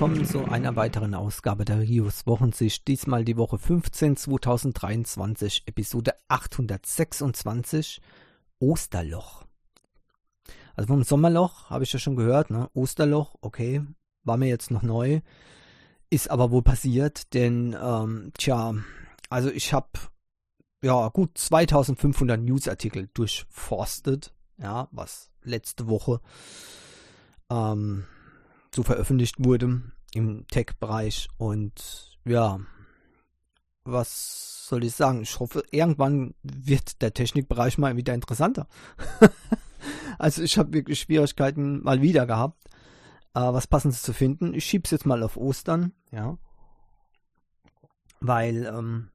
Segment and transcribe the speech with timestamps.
[0.00, 2.86] willkommen zu einer weiteren Ausgabe der Rios Wochensicht.
[2.86, 8.00] Diesmal die Woche 15 2023, Episode 826,
[8.60, 9.42] Osterloch.
[10.76, 12.70] Also vom Sommerloch habe ich ja schon gehört, ne?
[12.74, 13.82] Osterloch, okay,
[14.22, 15.20] war mir jetzt noch neu,
[16.10, 18.74] ist aber wohl passiert, denn, ähm, tja,
[19.30, 19.88] also ich habe
[20.80, 26.20] ja gut 2500 Newsartikel durchforstet, ja, was letzte Woche
[27.50, 28.04] ähm,
[28.74, 29.82] so veröffentlicht wurde
[30.14, 32.60] im Tech-Bereich und ja,
[33.84, 35.22] was soll ich sagen?
[35.22, 38.68] Ich hoffe, irgendwann wird der Technikbereich mal wieder interessanter.
[40.18, 42.62] also ich habe wirklich Schwierigkeiten mal wieder gehabt,
[43.34, 44.54] äh, was passendes zu finden.
[44.54, 46.38] Ich schieb's jetzt mal auf Ostern, ja,
[48.20, 49.10] weil, ähm,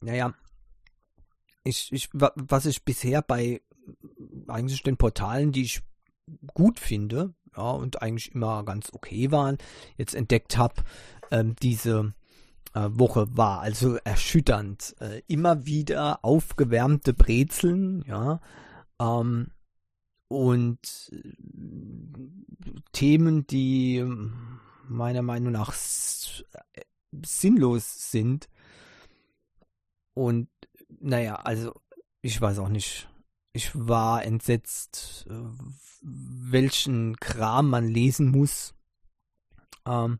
[0.00, 0.34] naja,
[1.64, 3.62] ich, ich, was ich bisher bei
[4.48, 5.82] eigentlich den Portalen, die ich
[6.54, 9.58] gut finde, ja, und eigentlich immer ganz okay waren,
[9.96, 10.82] jetzt entdeckt habe,
[11.30, 12.14] ähm, diese
[12.74, 14.94] äh, Woche war also erschütternd.
[15.00, 18.40] Äh, immer wieder aufgewärmte Brezeln, ja,
[19.00, 19.48] ähm,
[20.28, 21.32] und äh,
[22.92, 24.04] Themen, die
[24.88, 26.82] meiner Meinung nach äh,
[27.24, 28.48] sinnlos sind.
[30.14, 30.48] Und
[31.00, 31.74] naja, also
[32.22, 33.08] ich weiß auch nicht.
[33.56, 35.34] Ich war entsetzt, äh,
[36.02, 38.74] welchen Kram man lesen muss.
[39.86, 40.18] Ähm,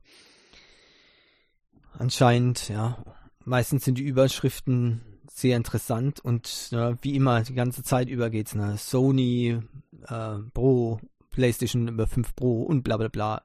[1.99, 3.05] anscheinend, ja.
[3.41, 8.55] Meistens sind die Überschriften sehr interessant und ja, wie immer die ganze Zeit über geht's,
[8.55, 8.79] ne?
[8.79, 9.61] Sony
[10.07, 11.01] äh, Pro,
[11.33, 13.43] PlayStation 5 Pro und bla bla bla.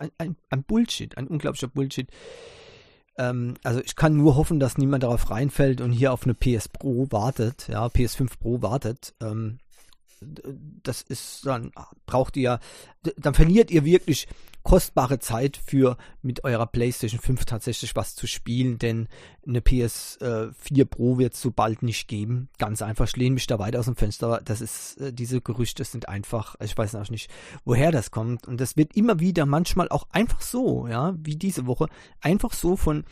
[0.00, 2.10] Ein, ein, ein Bullshit, ein unglaublicher Bullshit.
[3.18, 6.68] Ähm, also ich kann nur hoffen, dass niemand darauf reinfällt und hier auf eine PS
[6.68, 9.14] Pro wartet, ja, PS5 Pro wartet.
[9.20, 9.58] Ähm,
[10.20, 11.70] das ist dann
[12.06, 12.58] braucht ihr
[13.16, 14.26] dann verliert ihr wirklich
[14.68, 19.08] kostbare Zeit für mit eurer PlayStation 5 tatsächlich was zu spielen, denn
[19.46, 22.50] eine PS4 äh, Pro wird es so bald nicht geben.
[22.58, 24.42] Ganz einfach, ich lehne mich da weit aus dem Fenster.
[24.44, 27.30] Das ist, äh, diese Gerüchte sind einfach, ich weiß auch nicht,
[27.64, 28.46] woher das kommt.
[28.46, 31.86] Und das wird immer wieder manchmal auch einfach so, ja, wie diese Woche,
[32.20, 33.06] einfach so von,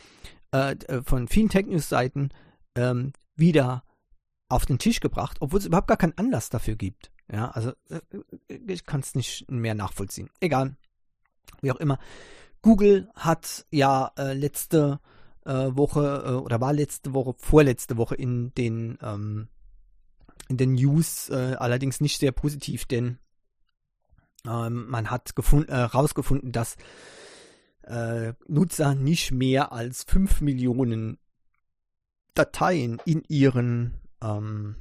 [0.53, 2.29] äh, äh von vielen Tech News Seiten
[2.75, 3.83] ähm, wieder
[4.47, 7.11] auf den Tisch gebracht, obwohl es überhaupt gar keinen Anlass dafür gibt.
[7.33, 7.73] Ja, also
[8.47, 10.29] ich kann es nicht mehr nachvollziehen.
[10.39, 10.77] Egal,
[11.61, 11.99] wie auch immer.
[12.61, 14.99] Google hat ja äh, letzte
[15.45, 19.47] äh, Woche äh, oder war letzte Woche, vorletzte Woche in den ähm,
[20.49, 23.19] in den News äh, allerdings nicht sehr positiv, denn
[24.45, 25.33] ähm, man hat
[25.67, 26.77] herausgefunden, dass
[28.47, 31.19] Nutzer nicht mehr als 5 Millionen
[32.33, 34.75] Dateien in ihren ähm,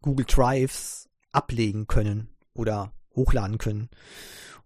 [0.00, 3.90] Google Drives ablegen können oder hochladen können.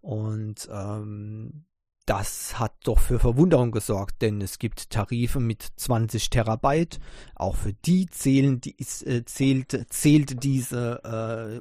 [0.05, 1.65] Und ähm,
[2.05, 7.01] das hat doch für Verwunderung gesorgt, denn es gibt Tarife mit 20 Terabyte.
[7.35, 8.77] Auch für die zählen, die,
[9.07, 11.01] äh, zählt, zählt diese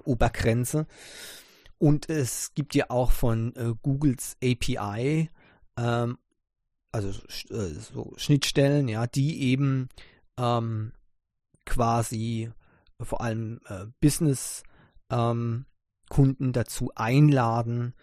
[0.03, 0.87] äh, Obergrenze.
[1.77, 5.29] Und es gibt ja auch von äh, Googles API,
[5.77, 6.17] ähm,
[6.91, 7.09] also
[7.49, 9.87] äh, so Schnittstellen, ja, die eben
[10.37, 10.91] ähm,
[11.65, 12.51] quasi
[12.99, 14.63] vor allem äh, Business
[15.09, 15.65] ähm,
[16.09, 17.93] Kunden dazu einladen,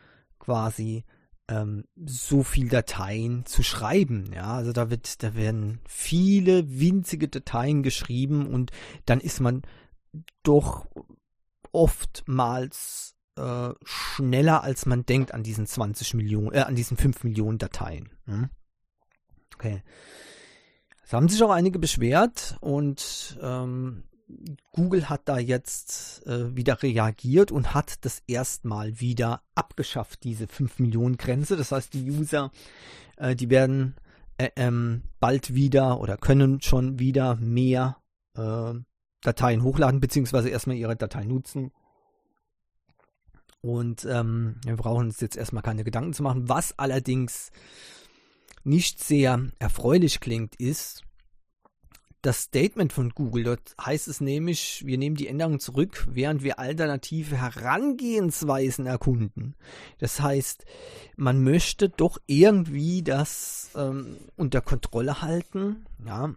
[0.41, 1.05] quasi
[1.49, 4.33] ähm, so viel Dateien zu schreiben.
[4.35, 8.73] Ja, also da wird, da werden viele winzige Dateien geschrieben und
[9.07, 9.63] dann ist man
[10.43, 10.87] doch
[11.73, 17.59] oftmals äh, schneller, als man denkt an diesen 20 Millionen, äh, an diesen 5 Millionen
[17.59, 18.11] Dateien.
[18.27, 18.51] Hm?
[19.55, 19.83] Okay.
[21.05, 24.05] Es haben sich auch einige beschwert und ähm,
[24.73, 30.79] Google hat da jetzt äh, wieder reagiert und hat das erstmal wieder abgeschafft, diese 5
[30.79, 31.57] Millionen Grenze.
[31.57, 32.51] Das heißt, die User,
[33.17, 33.97] äh, die werden
[34.39, 37.99] äh, ähm, bald wieder oder können schon wieder mehr
[38.35, 38.75] äh,
[39.23, 41.73] Dateien hochladen, beziehungsweise erstmal ihre Dateien nutzen.
[43.61, 46.49] Und ähm, wir brauchen uns jetzt erstmal keine Gedanken zu machen.
[46.49, 47.51] Was allerdings
[48.65, 51.03] nicht sehr erfreulich klingt, ist,
[52.23, 53.45] das Statement von Google.
[53.45, 59.55] Dort heißt es nämlich, wir nehmen die Änderung zurück, während wir alternative Herangehensweisen erkunden.
[59.99, 60.65] Das heißt,
[61.17, 65.87] man möchte doch irgendwie das ähm, unter Kontrolle halten.
[66.05, 66.35] Ja,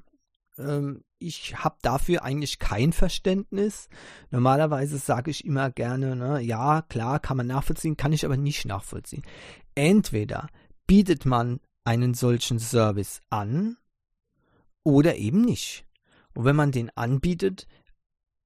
[0.57, 3.87] ähm, ich habe dafür eigentlich kein Verständnis.
[4.29, 8.65] Normalerweise sage ich immer gerne, ne, ja, klar, kann man nachvollziehen, kann ich aber nicht
[8.65, 9.23] nachvollziehen.
[9.75, 10.47] Entweder
[10.85, 13.77] bietet man einen solchen Service an,
[14.83, 15.85] oder eben nicht.
[16.33, 17.67] Und wenn man den anbietet,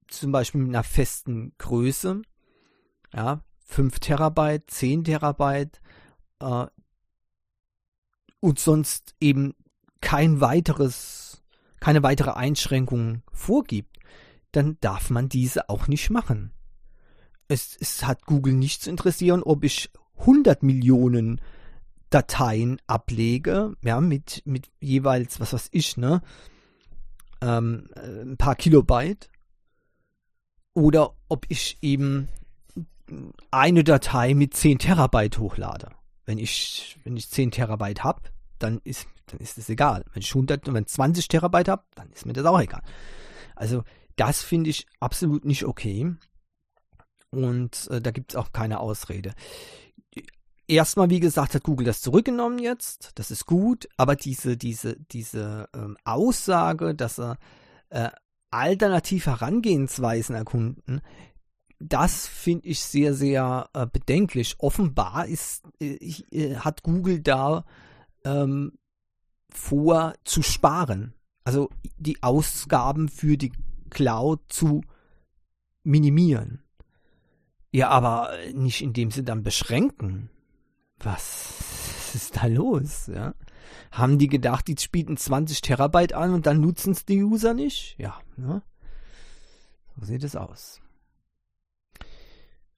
[0.07, 2.21] zum Beispiel mit einer festen Größe,
[3.13, 5.81] ja, 5 Terabyte, 10 Terabyte
[6.39, 6.65] äh,
[8.39, 9.53] und sonst eben
[10.01, 11.43] kein weiteres,
[11.79, 13.97] keine weitere Einschränkung vorgibt,
[14.51, 16.51] dann darf man diese auch nicht machen.
[17.47, 19.89] Es, es hat Google nicht zu interessieren, ob ich
[20.19, 21.41] 100 Millionen
[22.09, 26.21] Dateien ablege, ja, mit, mit jeweils, was weiß ich, ne,
[27.41, 29.29] ähm, ein paar Kilobyte,
[30.73, 32.29] oder ob ich eben
[33.51, 35.89] eine Datei mit 10 Terabyte hochlade.
[36.25, 38.21] Wenn ich, wenn ich 10 Terabyte habe,
[38.59, 40.03] dann ist, dann ist es egal.
[40.13, 42.81] Wenn ich 100, wenn 20 Terabyte habe, dann ist mir das auch egal.
[43.55, 43.83] Also,
[44.17, 46.13] das finde ich absolut nicht okay.
[47.31, 49.33] Und äh, da gibt es auch keine Ausrede.
[50.67, 53.11] Erstmal, wie gesagt, hat Google das zurückgenommen jetzt.
[53.15, 53.87] Das ist gut.
[53.95, 57.37] Aber diese, diese, diese ähm, Aussage, dass er
[57.89, 58.09] äh,
[58.51, 61.01] alternativ Herangehensweisen erkunden,
[61.79, 64.55] das finde ich sehr, sehr äh, bedenklich.
[64.59, 65.95] Offenbar ist, äh,
[66.31, 67.63] äh, hat Google da
[68.25, 68.73] ähm,
[69.49, 71.13] vor zu sparen.
[71.43, 73.53] Also die Ausgaben für die
[73.89, 74.81] Cloud zu
[75.83, 76.63] minimieren.
[77.71, 80.29] Ja, aber nicht indem sie dann beschränken.
[80.99, 83.07] Was ist da los?
[83.07, 83.33] Ja?
[83.91, 87.95] Haben die gedacht, die spielen 20 Terabyte an und dann nutzen es die User nicht?
[87.97, 88.61] Ja, ne?
[89.99, 90.81] so sieht es aus.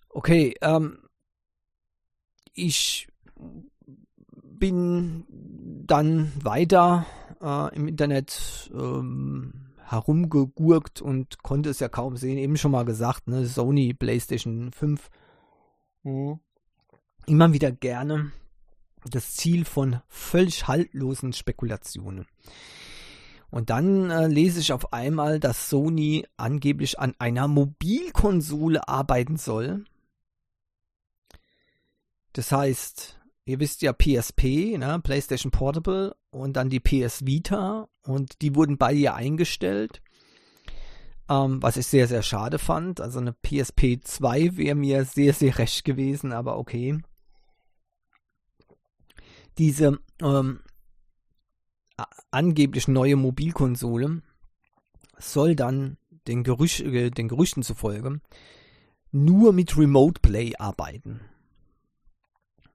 [0.09, 0.99] Okay, ähm,
[2.53, 3.07] ich
[4.33, 5.25] bin
[5.85, 7.05] dann weiter
[7.41, 12.37] äh, im Internet ähm, herumgegurkt und konnte es ja kaum sehen.
[12.37, 15.09] Eben schon mal gesagt, ne, Sony PlayStation 5.
[16.03, 16.39] Mhm.
[17.29, 18.31] Immer wieder gerne
[19.05, 22.25] das Ziel von völlig haltlosen Spekulationen.
[23.51, 29.85] Und dann äh, lese ich auf einmal, dass Sony angeblich an einer Mobilkonsole arbeiten soll.
[32.33, 38.41] Das heißt, ihr wisst ja PSP, ne, PlayStation Portable und dann die PS Vita und
[38.41, 40.01] die wurden bei ihr eingestellt.
[41.29, 42.99] Ähm, was ich sehr, sehr schade fand.
[42.99, 46.99] Also eine PSP 2 wäre mir sehr, sehr recht gewesen, aber okay
[49.59, 50.61] diese ähm,
[52.31, 54.21] angeblich neue Mobilkonsole
[55.17, 55.97] soll dann
[56.27, 58.21] den, Gerüch äh, den Gerüchten zufolge
[59.11, 61.21] nur mit Remote Play arbeiten.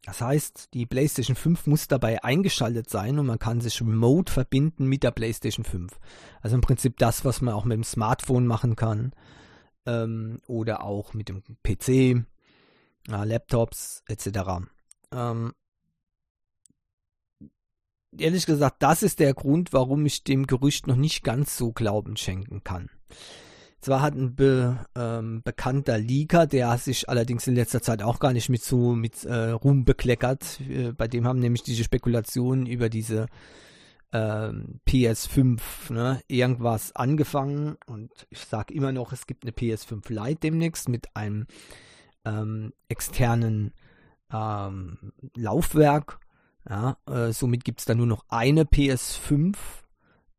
[0.04, 4.86] Das heißt, die PlayStation 5 muss dabei eingeschaltet sein und man kann sich remote verbinden
[4.86, 5.98] mit der PlayStation 5.
[6.42, 9.14] Also im Prinzip das, was man auch mit dem Smartphone machen kann
[9.86, 12.25] ähm, oder auch mit dem PC, äh,
[13.08, 14.66] Laptops etc.
[15.10, 15.54] Ähm,
[18.19, 22.16] ehrlich gesagt, das ist der Grund, warum ich dem Gerücht noch nicht ganz so Glauben
[22.16, 22.90] schenken kann.
[23.81, 28.32] Zwar hat ein be, ähm, bekannter Leaker, der sich allerdings in letzter Zeit auch gar
[28.32, 32.88] nicht mit so mit äh, Ruhm bekleckert, äh, bei dem haben nämlich diese Spekulationen über
[32.88, 33.26] diese
[34.14, 35.60] ähm, PS5
[35.90, 37.76] ne, irgendwas angefangen.
[37.87, 41.46] Und ich sage immer noch, es gibt eine PS5 Lite demnächst mit einem
[42.25, 43.74] ähm, externen
[44.32, 46.20] ähm, Laufwerk
[46.68, 49.56] ja, äh, somit gibt es dann nur noch eine PS5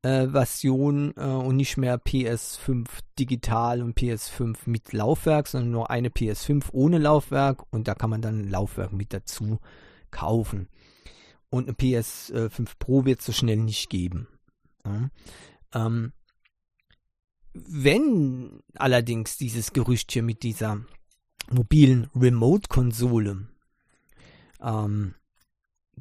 [0.03, 2.85] äh, äh, und nicht mehr PS5
[3.17, 8.21] digital und PS5 mit Laufwerk, sondern nur eine PS5 ohne Laufwerk und da kann man
[8.21, 9.59] dann Laufwerk mit dazu
[10.11, 10.67] kaufen.
[11.49, 14.27] Und eine PS5 Pro wird es so schnell nicht geben.
[14.85, 15.09] Ja.
[15.73, 16.11] Ähm,
[17.53, 20.81] wenn allerdings dieses Gerücht hier mit dieser
[21.49, 23.47] mobilen Remote-Konsole
[24.61, 25.15] ähm,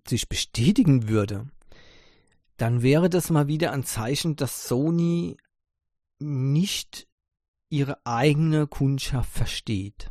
[0.08, 1.48] sich bestätigen würde,
[2.56, 5.36] dann wäre das mal wieder ein Zeichen, dass Sony
[6.18, 7.08] nicht
[7.68, 10.10] ihre eigene Kundschaft versteht.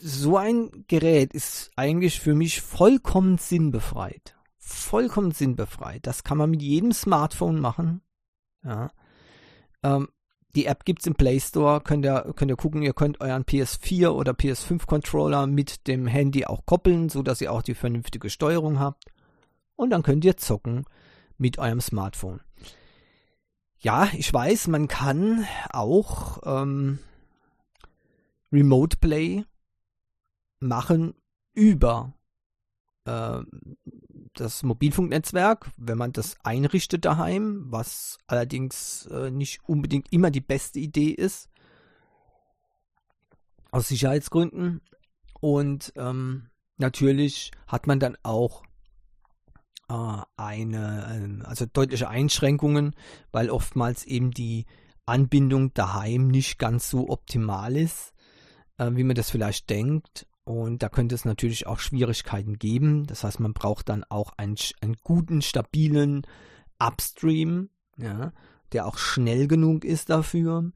[0.00, 4.36] So ein Gerät ist eigentlich für mich vollkommen sinnbefreit.
[4.58, 6.06] Vollkommen sinnbefreit.
[6.06, 8.02] Das kann man mit jedem Smartphone machen.
[8.64, 8.90] Ja.
[9.82, 10.08] Ähm,
[10.56, 13.44] die App gibt es im Play Store, könnt ihr, könnt ihr gucken, ihr könnt euren
[13.44, 18.80] PS4 oder PS5 Controller mit dem Handy auch koppeln, sodass ihr auch die vernünftige Steuerung
[18.80, 19.04] habt.
[19.76, 20.86] Und dann könnt ihr zocken
[21.36, 22.40] mit eurem Smartphone.
[23.78, 26.98] Ja, ich weiß, man kann auch ähm,
[28.50, 29.44] Remote Play
[30.58, 31.14] machen
[31.52, 32.14] über
[33.04, 33.40] äh,
[34.40, 40.78] das Mobilfunknetzwerk, wenn man das einrichtet daheim, was allerdings äh, nicht unbedingt immer die beste
[40.78, 41.48] Idee ist,
[43.70, 44.80] aus Sicherheitsgründen.
[45.40, 48.62] Und ähm, natürlich hat man dann auch
[49.88, 52.94] äh, eine, äh, also deutliche Einschränkungen,
[53.32, 54.66] weil oftmals eben die
[55.04, 58.12] Anbindung daheim nicht ganz so optimal ist.
[58.78, 60.26] äh, wie man das vielleicht denkt.
[60.46, 63.04] Und da könnte es natürlich auch Schwierigkeiten geben.
[63.08, 66.24] Das heißt, man braucht dann auch einen, einen guten, stabilen
[66.78, 68.32] Upstream, ja,
[68.70, 70.70] der auch schnell genug ist dafür.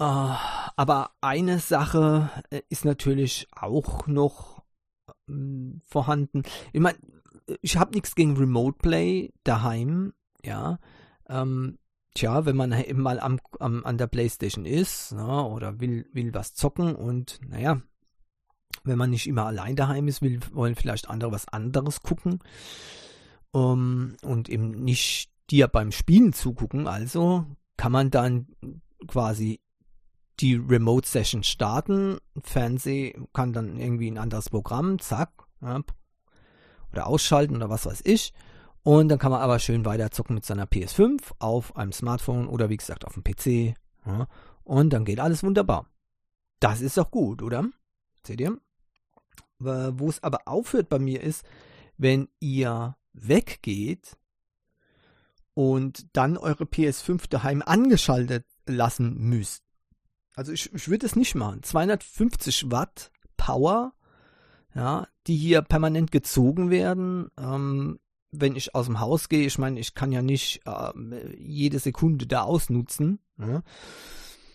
[0.00, 0.34] Uh,
[0.76, 4.64] aber eine Sache äh, ist natürlich auch noch
[5.28, 6.42] ähm, vorhanden.
[6.72, 6.98] Ich meine,
[7.60, 10.80] ich habe nichts gegen Remote Play daheim, ja.
[11.28, 11.78] Ähm,
[12.14, 16.34] tja, wenn man eben mal am, am, an der Playstation ist ne, oder will, will
[16.34, 17.80] was zocken und naja,
[18.84, 22.40] wenn man nicht immer allein daheim ist, will, wollen vielleicht andere was anderes gucken
[23.52, 27.44] um, und eben nicht dir beim Spielen zugucken, also
[27.76, 28.46] kann man dann
[29.06, 29.60] quasi
[30.40, 32.18] die Remote Session starten.
[32.42, 35.80] Fernseh kann dann irgendwie ein anderes Programm, zack, ja,
[36.92, 38.32] oder ausschalten oder was weiß ich.
[38.82, 42.70] Und dann kann man aber schön weiter zocken mit seiner PS5 auf einem Smartphone oder
[42.70, 43.76] wie gesagt auf dem PC.
[44.06, 44.26] Ja,
[44.64, 45.86] und dann geht alles wunderbar.
[46.60, 47.64] Das ist doch gut, oder?
[48.26, 48.58] Seht ihr?
[49.60, 51.44] Wo es aber aufhört bei mir ist,
[51.98, 54.16] wenn ihr weggeht
[55.54, 59.62] und dann eure PS5 daheim angeschaltet lassen müsst.
[60.34, 61.62] Also ich, ich würde es nicht machen.
[61.62, 63.92] 250 Watt Power,
[64.74, 67.28] ja, die hier permanent gezogen werden.
[67.38, 67.98] Ähm,
[68.32, 70.92] wenn ich aus dem Haus gehe, ich meine, ich kann ja nicht äh,
[71.36, 73.18] jede Sekunde da ausnutzen.
[73.38, 73.62] Ja.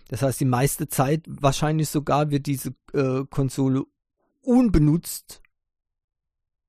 [0.07, 3.83] Das heißt, die meiste Zeit wahrscheinlich sogar wird diese äh, Konsole
[4.45, 5.41] unbenutzt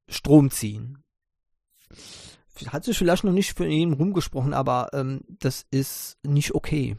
[0.09, 1.03] Strom ziehen.
[2.69, 6.97] Hat sich vielleicht noch nicht für ihn rumgesprochen, aber ähm, das ist nicht okay.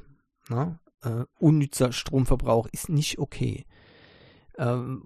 [0.50, 0.80] Ne?
[1.02, 3.66] Äh, unnützer Stromverbrauch ist nicht okay.
[4.58, 5.02] Ähm,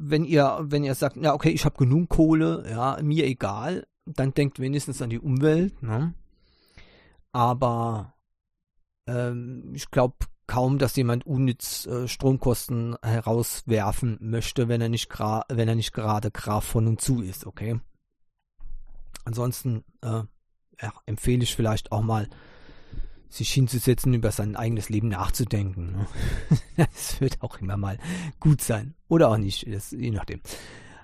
[0.00, 4.34] wenn ihr, wenn ihr sagt, ja okay, ich habe genug Kohle, ja, mir egal, dann
[4.34, 5.82] denkt wenigstens an die Umwelt.
[5.82, 6.14] Ne?
[7.32, 8.14] Aber
[9.06, 10.16] ähm, ich glaube
[10.48, 16.32] kaum, dass jemand unnütz äh, Stromkosten herauswerfen möchte, wenn er nicht wenn er nicht gerade
[16.32, 17.78] Graf von und zu ist, okay?
[19.24, 20.22] Ansonsten äh,
[20.82, 22.28] ja, empfehle ich vielleicht auch mal,
[23.30, 25.92] sich hinzusetzen, über sein eigenes Leben nachzudenken.
[25.92, 26.06] Ne?
[26.76, 27.98] Das wird auch immer mal
[28.40, 28.94] gut sein.
[29.08, 30.40] Oder auch nicht, das, je nachdem.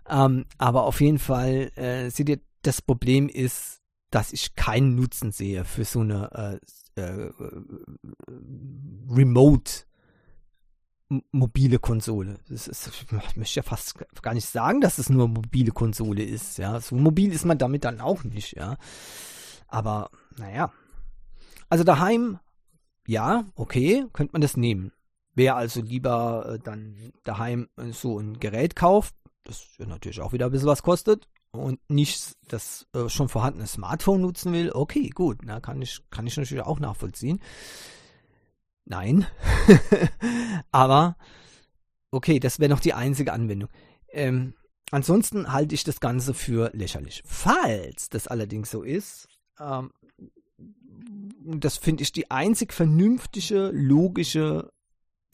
[0.08, 5.32] Ähm, aber auf jeden Fall, äh, seht ihr, das Problem ist, dass ich keinen Nutzen
[5.32, 7.30] sehe für so eine äh, äh,
[9.10, 9.84] Remote
[11.32, 12.38] mobile Konsole.
[12.48, 16.58] Das ist, ich möchte ja fast gar nicht sagen, dass es nur mobile Konsole ist.
[16.58, 18.56] Ja, so mobil ist man damit dann auch nicht.
[18.56, 18.76] Ja,
[19.68, 20.72] aber naja.
[21.68, 22.38] Also daheim,
[23.06, 24.92] ja, okay, könnte man das nehmen.
[25.34, 30.52] Wer also lieber äh, dann daheim so ein Gerät kauft, das natürlich auch wieder ein
[30.52, 35.60] bisschen was kostet, und nicht das äh, schon vorhandene Smartphone nutzen will, okay, gut, na,
[35.60, 37.40] kann ich, kann ich natürlich auch nachvollziehen.
[38.84, 39.26] Nein.
[40.70, 41.16] Aber
[42.10, 43.70] okay, das wäre noch die einzige Anwendung.
[44.08, 44.54] Ähm,
[44.90, 47.22] ansonsten halte ich das Ganze für lächerlich.
[47.24, 49.92] Falls das allerdings so ist, ähm,
[51.46, 54.72] das finde ich die einzig vernünftige, logische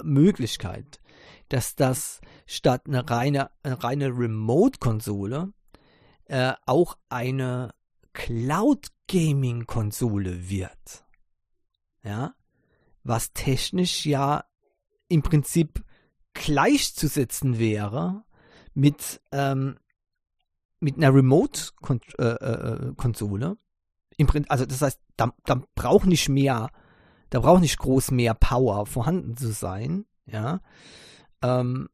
[0.03, 1.01] Möglichkeit,
[1.49, 5.53] dass das statt eine reine, eine reine Remote-Konsole
[6.31, 7.75] äh, auch eine
[8.13, 11.05] Cloud-Gaming-Konsole wird.
[12.05, 12.35] Ja,
[13.03, 14.45] was technisch ja
[15.09, 15.85] im Prinzip
[16.33, 18.23] gleichzusetzen wäre
[18.75, 19.81] mit, ähm,
[20.79, 23.57] mit einer Remote-Konsole.
[24.17, 26.71] Äh, äh, also das heißt, da, da braucht nicht mehr,
[27.31, 30.61] da braucht nicht groß mehr Power vorhanden zu sein, ja.
[31.43, 31.89] Ähm,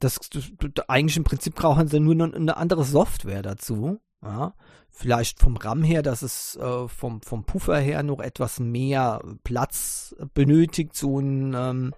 [0.00, 0.50] das, das,
[0.88, 4.00] eigentlich im Prinzip brauchen sie nur noch eine andere Software dazu.
[4.22, 4.54] Ja,
[4.90, 10.14] vielleicht vom RAM her, dass es äh, vom, vom Puffer her noch etwas mehr Platz
[10.32, 11.94] benötigt, so ein ähm,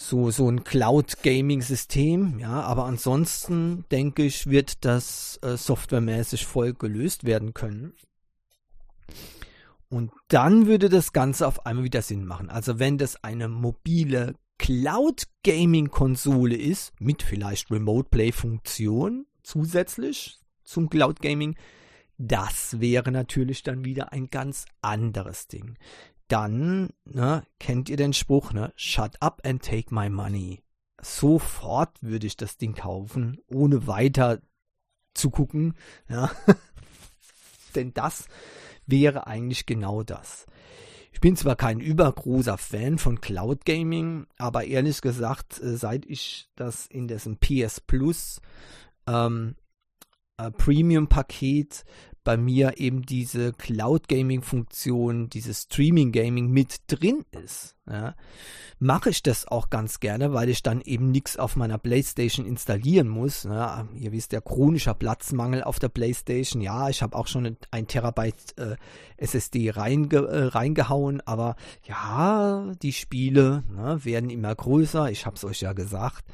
[0.00, 7.24] so, so ein Cloud-Gaming-System, ja, aber ansonsten denke ich, wird das äh, softwaremäßig voll gelöst
[7.24, 7.94] werden können.
[9.88, 12.48] Und dann würde das Ganze auf einmal wieder Sinn machen.
[12.48, 21.56] Also wenn das eine mobile Cloud-Gaming-Konsole ist, mit vielleicht Remote-Play-Funktion zusätzlich, zum Cloud Gaming.
[22.18, 25.78] Das wäre natürlich dann wieder ein ganz anderes Ding.
[26.26, 28.72] Dann, ne, kennt ihr den Spruch, ne?
[28.76, 30.62] Shut up and take my money.
[31.00, 34.40] Sofort würde ich das Ding kaufen, ohne weiter
[35.14, 35.74] zu gucken.
[36.08, 36.30] Ja.
[37.74, 38.26] Denn das
[38.86, 40.46] wäre eigentlich genau das.
[41.12, 46.48] Ich bin zwar kein übergroßer Fan von Cloud Gaming, aber ehrlich gesagt, äh, seit ich
[46.54, 48.40] das in diesem PS Plus
[49.06, 49.56] ähm,
[50.36, 51.84] äh, Premium-Paket
[52.28, 58.14] bei mir eben diese Cloud Gaming Funktion, dieses Streaming Gaming mit drin ist, ja,
[58.78, 63.08] mache ich das auch ganz gerne, weil ich dann eben nichts auf meiner Playstation installieren
[63.08, 63.44] muss.
[63.44, 66.60] Ja, ihr wisst ja, chronischer Platzmangel auf der Playstation.
[66.60, 68.76] Ja, ich habe auch schon ein Terabyte äh,
[69.16, 75.10] SSD reinge äh, reingehauen, aber ja, die Spiele ne, werden immer größer.
[75.10, 76.26] Ich habe es euch ja gesagt.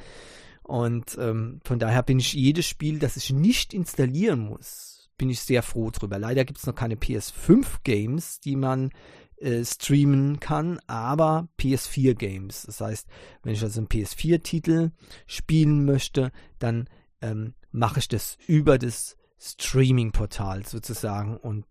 [0.65, 5.41] Und ähm, von daher bin ich jedes Spiel, das ich nicht installieren muss, bin ich
[5.41, 6.19] sehr froh drüber.
[6.19, 8.91] Leider gibt es noch keine PS5-Games, die man
[9.37, 12.63] äh, streamen kann, aber PS4-Games.
[12.63, 13.09] Das heißt,
[13.43, 14.91] wenn ich also einen PS4-Titel
[15.27, 16.89] spielen möchte, dann
[17.21, 21.67] ähm, mache ich das über das Streaming-Portal sozusagen und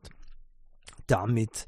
[1.07, 1.67] damit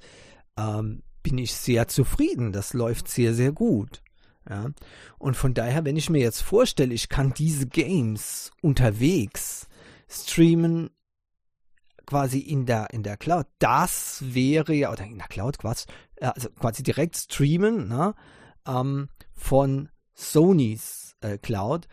[0.58, 2.52] ähm, bin ich sehr zufrieden.
[2.52, 4.04] Das läuft sehr, sehr gut.
[4.50, 4.70] Ja?
[5.18, 9.68] Und von daher, wenn ich mir jetzt vorstelle, ich kann diese Games unterwegs
[10.08, 10.92] streamen,
[12.06, 15.86] quasi in der, in der Cloud, das wäre ja, oder in der Cloud quasi,
[16.16, 18.16] äh, also quasi direkt streamen ne,
[18.68, 21.88] ähm, von Sonys äh, Cloud,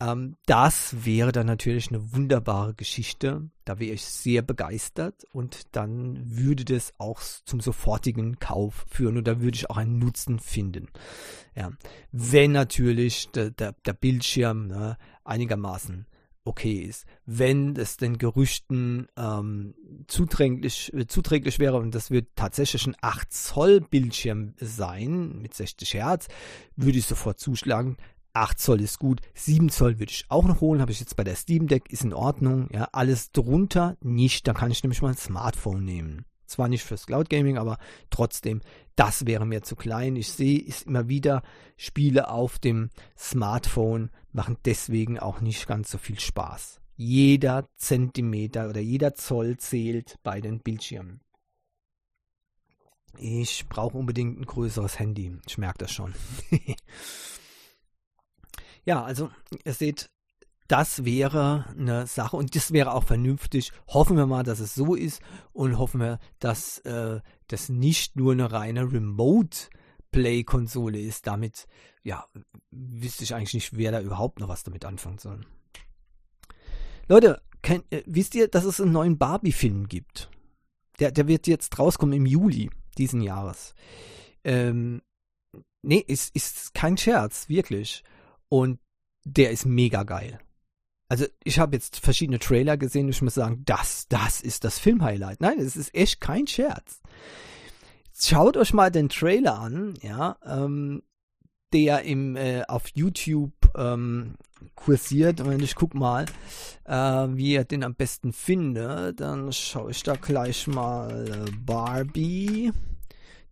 [0.00, 3.50] ähm, das wäre dann natürlich eine wunderbare Geschichte.
[3.64, 9.26] Da wäre ich sehr begeistert und dann würde das auch zum sofortigen Kauf führen und
[9.26, 10.88] da würde ich auch einen Nutzen finden.
[11.56, 11.72] Ja,
[12.12, 16.06] wenn natürlich der, der, der Bildschirm ne, einigermaßen
[16.44, 17.04] okay ist.
[17.26, 19.74] Wenn es den Gerüchten ähm,
[20.06, 25.94] zuträglich, äh, zuträglich wäre, und das wird tatsächlich ein 8 Zoll Bildschirm sein mit 60
[25.94, 26.28] Hertz,
[26.76, 27.96] würde ich sofort zuschlagen.
[28.32, 31.24] 8 Zoll ist gut, 7 Zoll würde ich auch noch holen, habe ich jetzt bei
[31.24, 32.68] der Steam Deck, ist in Ordnung.
[32.72, 36.24] Ja, alles drunter nicht, da kann ich nämlich mal ein Smartphone nehmen.
[36.46, 37.78] Zwar nicht fürs Cloud Gaming, aber
[38.10, 38.60] trotzdem,
[38.98, 40.16] das wäre mir zu klein.
[40.16, 41.42] Ich sehe es immer wieder,
[41.76, 46.80] Spiele auf dem Smartphone machen deswegen auch nicht ganz so viel Spaß.
[46.96, 51.20] Jeder Zentimeter oder jeder Zoll zählt bei den Bildschirmen.
[53.18, 55.38] Ich brauche unbedingt ein größeres Handy.
[55.46, 56.14] Ich merke das schon.
[58.84, 59.30] Ja, also
[59.66, 60.08] ihr seht,
[60.68, 63.72] das wäre eine Sache und das wäre auch vernünftig.
[63.88, 68.32] Hoffen wir mal, dass es so ist und hoffen wir, dass äh, das nicht nur
[68.32, 71.26] eine reine Remote-Play-Konsole ist.
[71.26, 71.66] Damit,
[72.02, 72.26] ja,
[72.70, 75.40] wüsste ich eigentlich nicht, wer da überhaupt noch was damit anfangen soll.
[77.08, 80.30] Leute, kennt, äh, wisst ihr, dass es einen neuen Barbie-Film gibt?
[81.00, 83.74] Der, der wird jetzt rauskommen im Juli diesen Jahres.
[84.44, 85.00] Ähm,
[85.82, 88.04] nee, ist, ist kein Scherz, wirklich.
[88.50, 88.80] Und
[89.24, 90.38] der ist mega geil.
[91.08, 95.40] Also ich habe jetzt verschiedene Trailer gesehen ich muss sagen, das, das ist das Filmhighlight.
[95.40, 97.00] Nein, es ist echt kein Scherz.
[98.18, 101.02] Schaut euch mal den Trailer an, ja, ähm,
[101.72, 104.34] der im äh, auf YouTube ähm,
[104.74, 105.40] kursiert.
[105.40, 106.26] Und ich guck mal,
[106.84, 112.72] äh, wie ihr den am besten findet, dann schaue ich da gleich mal äh, Barbie.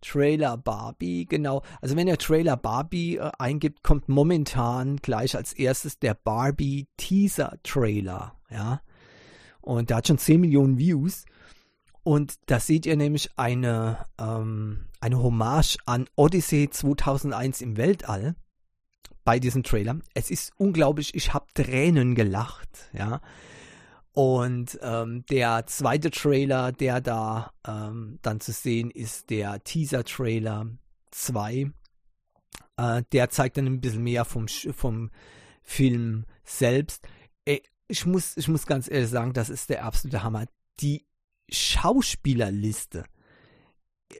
[0.01, 1.63] Trailer Barbie, genau.
[1.81, 7.57] Also wenn ihr Trailer Barbie äh, eingibt, kommt momentan gleich als erstes der Barbie Teaser
[7.63, 8.81] Trailer, ja.
[9.61, 11.25] Und der hat schon 10 Millionen Views.
[12.03, 18.35] Und da seht ihr nämlich eine, ähm, eine Hommage an Odyssey 2001 im Weltall
[19.25, 19.99] bei diesem Trailer.
[20.13, 23.19] Es ist unglaublich, ich habe Tränen gelacht, ja.
[24.17, 30.65] Und ähm, der zweite Trailer, der da ähm, dann zu sehen ist, der Teaser-Trailer
[31.11, 31.71] 2.
[32.77, 35.11] Äh, der zeigt dann ein bisschen mehr vom, vom
[35.61, 37.07] Film selbst.
[37.87, 40.45] Ich muss, ich muss ganz ehrlich sagen, das ist der absolute Hammer.
[40.79, 41.05] Die
[41.51, 43.05] Schauspielerliste.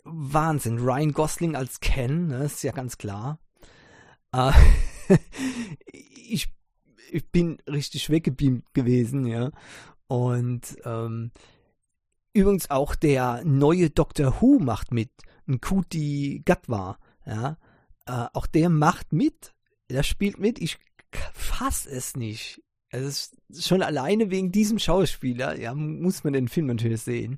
[0.03, 0.77] Wahnsinn.
[0.77, 3.39] Ryan Gosling als Ken, ne, ist ja ganz klar.
[4.31, 4.51] Äh,
[5.91, 6.55] ich
[7.11, 9.51] ich bin richtig weggebeamt gewesen, ja.
[10.07, 11.31] Und ähm,
[12.33, 15.09] übrigens auch der neue Doctor Who macht mit,
[15.45, 17.57] Nkuti Gatwa, ja.
[18.05, 19.53] Äh, auch der macht mit,
[19.89, 20.59] der spielt mit.
[20.59, 20.77] Ich
[21.33, 22.61] fass es nicht.
[22.89, 27.37] Ist schon alleine wegen diesem Schauspieler, ja, muss man den Film natürlich sehen.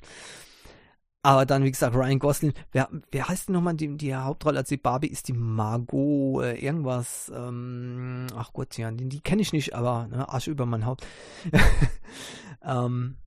[1.21, 4.69] Aber dann, wie gesagt, Ryan Gosling, wer, wer heißt denn nochmal die, die Hauptrolle als
[4.69, 5.08] die Barbie?
[5.08, 7.29] Ist die Margot äh, irgendwas?
[7.36, 11.05] Ähm, ach Gott, ja, die, die kenne ich nicht, aber ne, Arsch über mein Haupt.
[12.63, 13.17] ähm,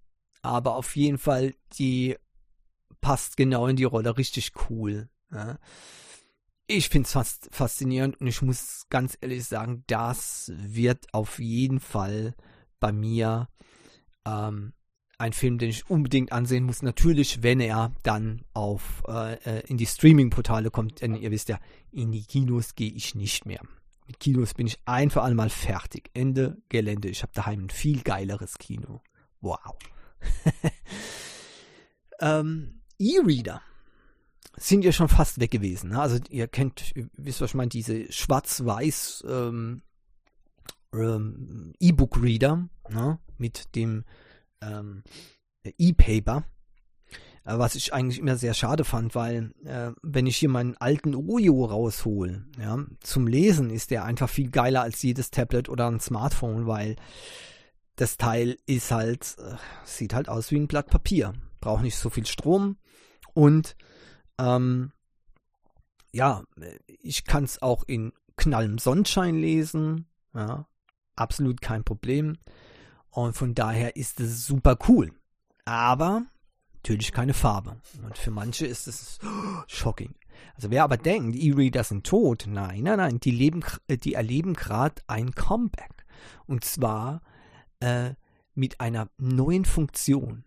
[0.40, 2.16] aber auf jeden Fall, die
[3.02, 5.10] passt genau in die Rolle, richtig cool.
[5.30, 5.58] Ja.
[6.66, 11.80] Ich finde es fast faszinierend und ich muss ganz ehrlich sagen, das wird auf jeden
[11.80, 12.34] Fall
[12.80, 13.48] bei mir
[14.24, 14.72] ähm,
[15.22, 16.82] ein Film, den ich unbedingt ansehen muss.
[16.82, 21.00] Natürlich, wenn er dann auf äh, äh, in die Streaming-Portale kommt.
[21.00, 21.60] Denn ihr wisst ja,
[21.92, 23.60] in die Kinos gehe ich nicht mehr.
[24.08, 26.10] Mit Kinos bin ich ein für alle Mal fertig.
[26.12, 27.08] Ende Gelände.
[27.08, 29.00] Ich habe daheim ein viel geileres Kino.
[29.40, 29.76] Wow.
[32.20, 33.62] ähm, E-Reader
[34.56, 35.90] sind ja schon fast weg gewesen.
[35.90, 36.00] Ne?
[36.00, 39.82] Also ihr kennt, wisst was ich meine, diese schwarz-weiß ähm,
[40.92, 43.18] ähm, E-Book-Reader ne?
[43.38, 44.04] mit dem
[44.62, 45.02] ähm,
[45.64, 46.44] E-Paper.
[47.44, 51.14] Äh, was ich eigentlich immer sehr schade fand, weil äh, wenn ich hier meinen alten
[51.14, 56.00] Oyo raushole, ja, zum Lesen ist der einfach viel geiler als jedes Tablet oder ein
[56.00, 56.96] Smartphone, weil
[57.96, 61.34] das Teil ist halt, äh, sieht halt aus wie ein Blatt Papier.
[61.60, 62.76] Braucht nicht so viel Strom
[63.34, 63.76] und
[64.38, 64.92] ähm,
[66.12, 66.44] ja,
[66.86, 70.66] ich kann es auch in knallem Sonnenschein lesen, ja,
[71.16, 72.38] absolut kein Problem.
[73.12, 75.12] Und von daher ist es super cool.
[75.64, 76.24] Aber
[76.76, 77.80] natürlich keine Farbe.
[78.02, 79.18] Und für manche ist es
[79.68, 80.14] shocking.
[80.54, 84.54] Also wer aber denkt, E-Reader sind tot, nein, nein, nein, die, leben, äh, die erleben
[84.54, 86.04] gerade ein Comeback.
[86.46, 87.20] Und zwar
[87.80, 88.14] äh,
[88.54, 90.44] mit einer neuen Funktion.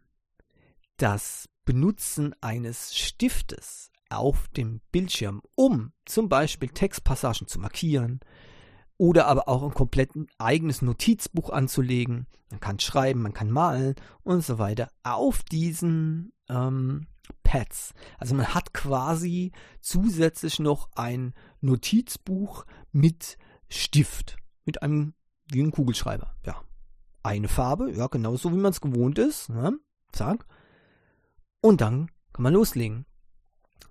[0.97, 8.19] Das Benutzen eines Stiftes auf dem Bildschirm, um zum Beispiel Textpassagen zu markieren
[8.97, 12.27] oder aber auch ein komplett eigenes Notizbuch anzulegen.
[12.49, 17.07] Man kann schreiben, man kann malen und so weiter auf diesen ähm,
[17.43, 17.93] Pads.
[18.17, 25.13] Also man hat quasi zusätzlich noch ein Notizbuch mit Stift, mit einem
[25.51, 26.35] wie ein Kugelschreiber.
[26.45, 26.61] Ja,
[27.23, 29.49] eine Farbe, ja genauso wie man es gewohnt ist.
[29.49, 29.77] Ne?
[30.11, 30.45] Zack.
[31.61, 33.05] Und dann kann man loslegen.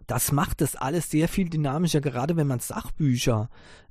[0.06, 3.48] Das macht das alles sehr viel dynamischer, gerade wenn man Sachbücher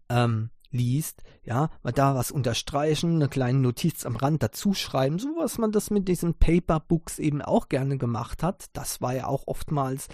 [0.10, 5.58] ähm, liest, ja, mal da was unterstreichen, eine kleine Notiz am Rand dazuschreiben, so was
[5.58, 8.66] man das mit diesen Paperbooks eben auch gerne gemacht hat.
[8.74, 10.08] Das war ja auch oftmals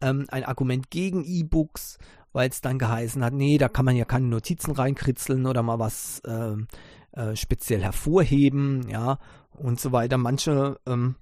[0.00, 1.98] ähm, ein Argument gegen E-Books,
[2.32, 5.78] weil es dann geheißen hat, nee, da kann man ja keine Notizen reinkritzeln oder mal
[5.78, 6.56] was äh,
[7.12, 9.18] äh, speziell hervorheben, ja,
[9.50, 10.18] und so weiter.
[10.18, 11.16] Manche ähm,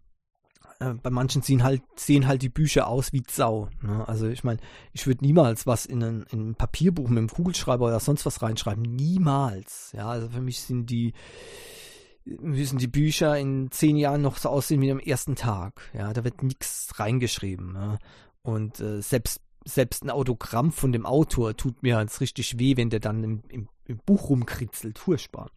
[0.80, 3.68] äh, bei manchen sehen halt, sehen halt die Bücher aus wie Sau.
[3.82, 4.06] Ne?
[4.06, 4.60] Also ich meine,
[4.92, 8.42] ich würde niemals was in ein, in ein Papierbuch mit einem Kugelschreiber oder sonst was
[8.42, 8.82] reinschreiben.
[8.82, 9.92] Niemals.
[9.96, 11.12] Ja, also für mich sind die,
[12.24, 15.90] müssen die Bücher in zehn Jahren noch so aussehen wie am ersten Tag.
[15.92, 17.72] Ja, da wird nichts reingeschrieben.
[17.72, 17.98] Ne?
[18.42, 22.90] Und äh, selbst selbst ein Autogramm von dem Autor tut mir jetzt richtig weh, wenn
[22.90, 24.98] der dann im, im, im Buch rumkritzelt.
[24.98, 25.50] Furchtbar.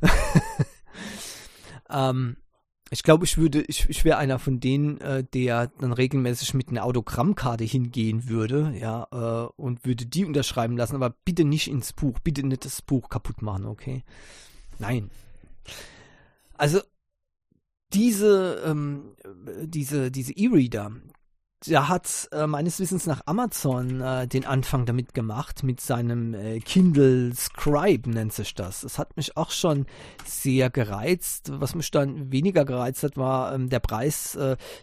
[1.90, 2.36] ähm,
[2.92, 6.68] ich glaube, ich würde, ich, ich wäre einer von denen, äh, der dann regelmäßig mit
[6.68, 11.94] einer Autogrammkarte hingehen würde, ja, äh, und würde die unterschreiben lassen, aber bitte nicht ins
[11.94, 14.04] Buch, bitte nicht das Buch kaputt machen, okay?
[14.78, 15.10] Nein.
[16.52, 16.80] Also
[17.94, 19.16] diese, ähm,
[19.62, 20.92] diese, diese E-Reader,
[21.66, 26.60] da hat äh, meines Wissens nach Amazon äh, den Anfang damit gemacht, mit seinem äh,
[26.60, 28.82] Kindle Scribe nennt sich das.
[28.82, 29.86] Das hat mich auch schon
[30.24, 31.50] sehr gereizt.
[31.52, 34.38] Was mich dann weniger gereizt hat, war ähm, der Preis.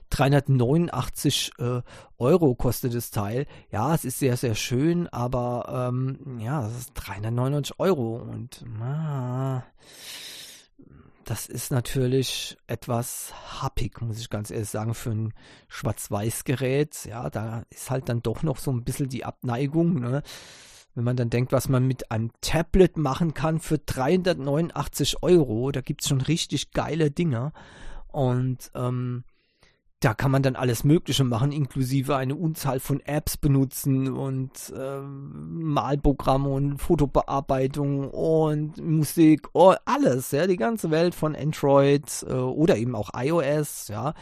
[0.10, 1.82] 389 äh, äh,
[2.18, 3.46] Euro kostet das Teil.
[3.72, 9.64] Ja, es ist sehr, sehr schön, aber ähm, ja, es ist 399 Euro und ah,
[11.30, 15.34] das ist natürlich etwas happig, muss ich ganz ehrlich sagen, für ein
[15.68, 17.06] Schwarz-Weiß-Gerät.
[17.06, 20.00] Ja, da ist halt dann doch noch so ein bisschen die Abneigung.
[20.00, 20.24] Ne?
[20.96, 25.82] Wenn man dann denkt, was man mit einem Tablet machen kann für 389 Euro, da
[25.82, 27.54] gibt es schon richtig geile Dinge.
[28.08, 29.24] Und ähm,
[30.00, 35.02] da kann man dann alles Mögliche machen, inklusive eine Unzahl von Apps benutzen und äh,
[35.02, 42.78] Malprogramme und Fotobearbeitung und Musik, oh, alles, ja, die ganze Welt von Android äh, oder
[42.78, 44.14] eben auch iOS, ja,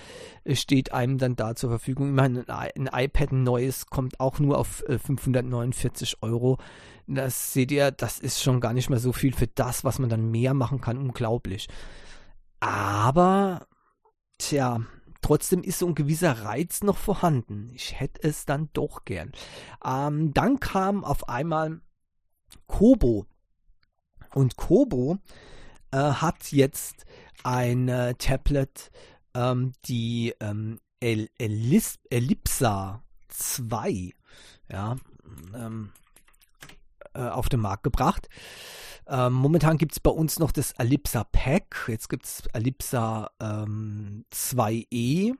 [0.51, 2.09] steht einem dann da zur Verfügung.
[2.09, 6.57] Ich meine, ein, iPad ein neues kommt auch nur auf äh, 549 Euro.
[7.05, 10.09] Das seht ihr, das ist schon gar nicht mehr so viel für das, was man
[10.09, 11.67] dann mehr machen kann, unglaublich.
[12.59, 13.67] Aber,
[14.39, 14.81] tja,
[15.27, 17.69] Trotzdem ist so ein gewisser Reiz noch vorhanden.
[17.73, 19.33] Ich hätte es dann doch gern.
[19.83, 21.81] Ähm, dann kam auf einmal
[22.65, 23.25] Kobo.
[24.33, 25.17] Und Kobo
[25.91, 27.05] äh, hat jetzt
[27.43, 28.89] ein äh, Tablet,
[29.33, 34.13] ähm, die ähm, El Elis Ellipsa 2,
[34.71, 34.95] ja,
[35.53, 36.06] ähm, äh,
[37.21, 38.29] auf den Markt gebracht.
[39.07, 41.85] Ähm, momentan gibt es bei uns noch das Ellipsa Pack.
[41.87, 45.33] Jetzt gibt es Ellipsa ähm, 2e.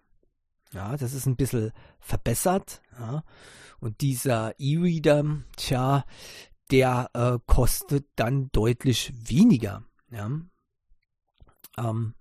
[0.74, 2.82] Ja, das ist ein bisschen verbessert.
[2.98, 3.24] Ja.
[3.80, 6.06] Und dieser E-Reader, tja,
[6.72, 9.84] der äh, kostet dann deutlich weniger.
[10.12, 10.30] Ja.
[11.78, 12.13] Ähm,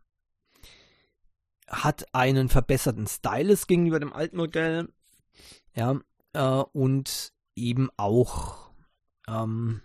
[1.69, 4.89] hat einen verbesserten Stylus gegenüber dem alten Modell.
[5.75, 5.99] Ja,
[6.33, 8.66] äh, und eben auch
[9.29, 9.81] ähm,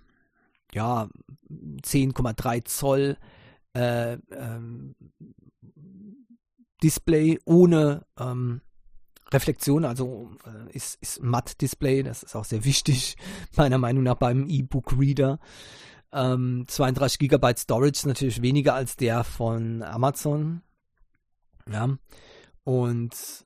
[0.74, 1.10] ja,
[1.50, 3.18] 10,3 Zoll
[3.74, 4.96] äh, ähm,
[6.84, 8.62] Display ohne ähm,
[9.34, 13.16] Reflexion, also äh, ist, ist Matt-Display, das ist auch sehr wichtig,
[13.56, 15.40] meiner Meinung nach beim E-Book-Reader.
[16.14, 20.62] Ähm, 32 GB Storage natürlich weniger als der von Amazon.
[21.72, 21.98] Ja.
[22.64, 23.46] Und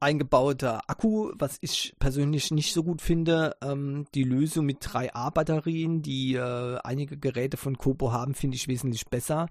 [0.00, 3.56] eingebauter Akku, was ich persönlich nicht so gut finde.
[3.62, 9.06] Ähm, die Lösung mit 3A-Batterien, die äh, einige Geräte von Kobo haben, finde ich wesentlich
[9.06, 9.48] besser.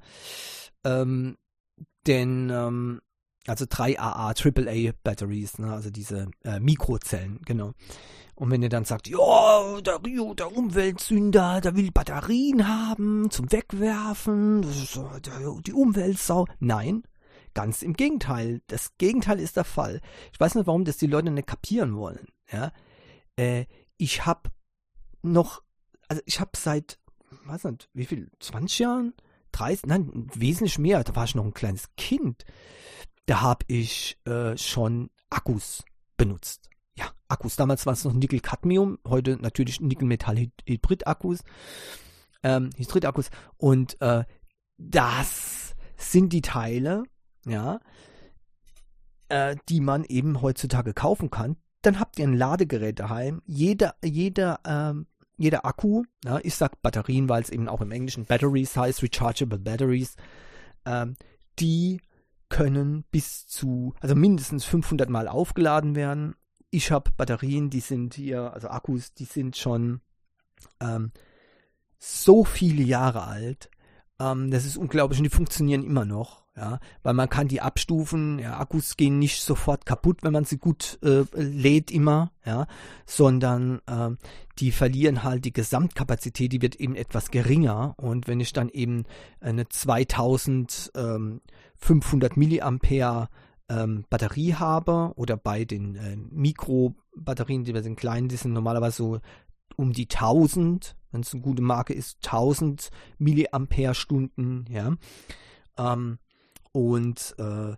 [0.84, 1.38] Ähm,
[2.08, 3.02] denn ähm,
[3.48, 7.74] also 3AA, AAA Batteries, ne, also diese äh, Mikrozellen, genau.
[8.36, 13.52] Und wenn ihr dann sagt, ja, der Rio, der Umweltsünder, der will Batterien haben zum
[13.52, 16.48] Wegwerfen, das ist äh, die Umweltsau.
[16.60, 17.04] Nein,
[17.54, 18.62] ganz im Gegenteil.
[18.68, 20.02] Das Gegenteil ist der Fall.
[20.32, 22.28] Ich weiß nicht, warum das die Leute nicht kapieren wollen.
[22.52, 22.72] Ja,
[23.36, 23.66] äh,
[23.98, 24.50] ich habe
[25.22, 25.62] noch,
[26.08, 27.00] also ich habe seit,
[27.46, 29.14] weiß nicht, wie viel, 20 Jahren,
[29.52, 31.04] 30, nein, wesentlich mehr.
[31.04, 32.46] Da war ich noch ein kleines Kind.
[33.26, 35.84] Da habe ich äh, schon Akkus
[36.18, 37.56] benutzt ja, Akkus.
[37.56, 41.40] Damals war es noch Nickel-Cadmium, heute natürlich Nickel-Metall-Hybrid-Akkus,
[42.44, 43.30] ähm, Hybrid-Akkus.
[43.58, 44.26] Und äh,
[44.78, 47.04] das sind die Teile,
[47.46, 47.80] ja,
[49.30, 51.58] äh, die man eben heutzutage kaufen kann.
[51.82, 53.42] Dann habt ihr ein Ladegerät daheim.
[53.46, 58.26] Jeder, jeder, ähm, jeder Akku, ja, ich sag Batterien, weil es eben auch im Englischen
[58.26, 60.16] Batteries heißt, Rechargeable Batteries,
[60.86, 61.16] ähm,
[61.60, 62.02] die
[62.50, 66.36] können bis zu, also mindestens 500 Mal aufgeladen werden
[66.72, 70.02] ich habe Batterien, die sind hier, also Akkus, die sind schon
[70.80, 71.12] ähm,
[71.98, 73.70] so viele Jahre alt.
[74.20, 76.44] Ähm, das ist unglaublich und die funktionieren immer noch.
[76.56, 80.58] Ja, weil man kann die abstufen, ja, Akkus gehen nicht sofort kaputt, wenn man sie
[80.58, 82.68] gut äh, lädt immer, ja,
[83.06, 84.10] sondern äh,
[84.58, 87.94] die verlieren halt die Gesamtkapazität, die wird eben etwas geringer.
[87.98, 89.06] Und wenn ich dann eben
[89.40, 93.30] eine 2500 Milliampere
[93.70, 99.20] ähm, Batterie habe oder bei den äh, Mikrobatterien, die sind klein, die sind normalerweise so
[99.78, 104.98] um die 1000, wenn es eine gute Marke ist, 1000 Milliampere-Stunden, ja.
[105.78, 106.20] Ähm,
[106.72, 107.76] und äh,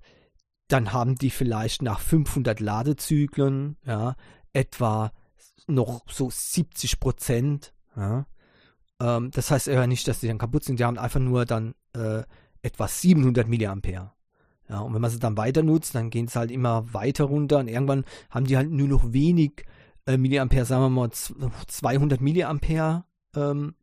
[0.67, 4.15] dann haben die vielleicht nach 500 Ladezyklen, ja,
[4.53, 5.11] etwa
[5.67, 8.25] noch so 70 Prozent, ja.
[8.99, 11.75] Ähm, das heißt ja nicht, dass die dann kaputt sind, die haben einfach nur dann
[11.93, 12.23] äh,
[12.61, 14.11] etwa 700 Milliampere.
[14.69, 17.59] Ja, und wenn man sie dann weiter nutzt, dann gehen es halt immer weiter runter
[17.59, 19.65] und irgendwann haben die halt nur noch wenig
[20.05, 23.03] äh, Milliampere, sagen wir mal 200 Milliampere
[23.35, 23.75] ähm,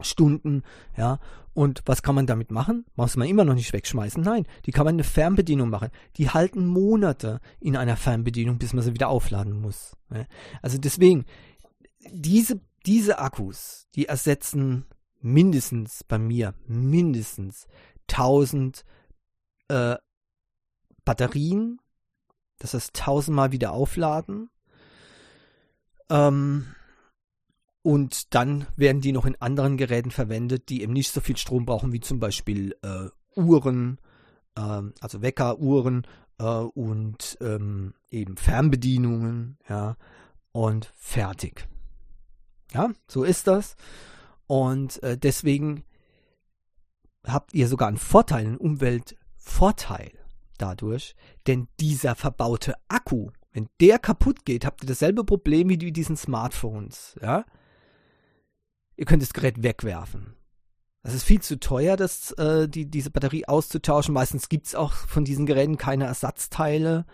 [0.00, 0.62] Stunden,
[0.96, 1.18] ja.
[1.52, 2.84] Und was kann man damit machen?
[2.96, 4.22] Muss man immer noch nicht wegschmeißen?
[4.22, 5.90] Nein, die kann man eine Fernbedienung machen.
[6.16, 9.96] Die halten Monate in einer Fernbedienung, bis man sie wieder aufladen muss.
[10.12, 10.26] Ja?
[10.62, 11.24] Also deswegen,
[12.10, 14.86] diese, diese Akkus, die ersetzen
[15.20, 17.66] mindestens bei mir mindestens
[18.10, 18.84] 1000
[19.68, 19.96] äh,
[21.04, 21.78] Batterien,
[22.58, 24.50] das heißt tausendmal wieder aufladen.
[26.10, 26.74] Ähm,
[27.84, 31.66] und dann werden die noch in anderen Geräten verwendet, die eben nicht so viel Strom
[31.66, 33.98] brauchen, wie zum Beispiel äh, Uhren,
[34.56, 36.06] äh, also Wecker, Uhren
[36.38, 39.98] äh, und ähm, eben Fernbedienungen, ja,
[40.52, 41.68] und fertig.
[42.72, 43.76] Ja, so ist das.
[44.46, 45.84] Und äh, deswegen
[47.26, 50.12] habt ihr sogar einen Vorteil, einen Umweltvorteil
[50.56, 51.14] dadurch,
[51.46, 57.16] denn dieser verbaute Akku, wenn der kaputt geht, habt ihr dasselbe Problem wie diesen Smartphones,
[57.20, 57.44] ja?
[58.96, 60.34] Ihr könnt das Gerät wegwerfen.
[61.02, 64.14] Das ist viel zu teuer, das, äh, die, diese Batterie auszutauschen.
[64.14, 67.04] Meistens gibt es auch von diesen Geräten keine Ersatzteile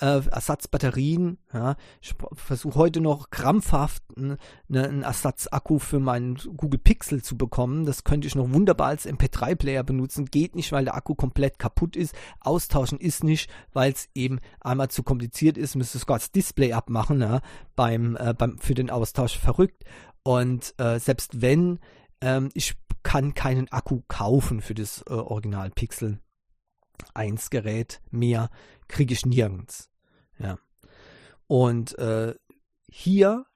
[0.00, 1.38] äh, Ersatzbatterien.
[1.52, 1.76] Ja.
[2.00, 4.36] Ich versuche heute noch krampfhaft ne,
[4.68, 7.86] einen Ersatzakku für meinen Google Pixel zu bekommen.
[7.86, 10.26] Das könnte ich noch wunderbar als MP3-Player benutzen.
[10.26, 12.14] Geht nicht, weil der Akku komplett kaputt ist.
[12.40, 15.76] Austauschen ist nicht, weil es eben einmal zu kompliziert ist.
[15.76, 17.40] Müsste sogar das Display abmachen ja,
[17.74, 19.84] beim, äh, beim, für den Austausch verrückt.
[20.26, 21.78] Und äh, selbst wenn,
[22.20, 26.18] ähm, ich kann keinen Akku kaufen für das äh, Original Pixel
[27.14, 28.50] 1 Gerät mehr
[28.88, 29.88] kriege ich nirgends.
[30.40, 30.58] Ja.
[31.46, 32.34] Und äh,
[32.90, 33.46] hier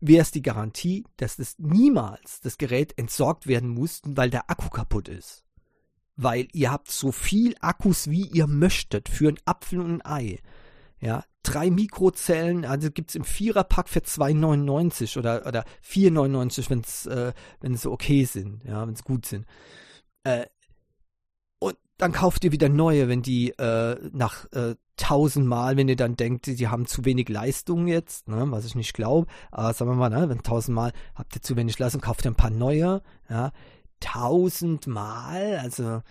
[0.00, 4.68] wäre es die Garantie, dass das niemals das Gerät entsorgt werden muss, weil der Akku
[4.68, 5.46] kaputt ist.
[6.14, 10.40] Weil ihr habt so viel Akkus, wie ihr möchtet, für einen Apfel und ein Ei.
[11.00, 17.06] Ja, drei Mikrozellen, also gibt es im Viererpack für 2,99 oder, oder 4,99, wenn es
[17.06, 19.46] äh, sie okay sind, ja, wenn es gut sind.
[20.24, 20.46] Äh,
[21.98, 26.46] dann kauft ihr wieder neue, wenn die äh, nach äh, tausendmal, wenn ihr dann denkt,
[26.46, 30.10] die haben zu wenig Leistung jetzt, ne, was ich nicht glaube, aber sagen wir mal,
[30.10, 33.52] ne, wenn tausendmal habt ihr zu wenig Leistung, kauft ihr ein paar neue, ja,
[34.00, 36.02] tausendmal, also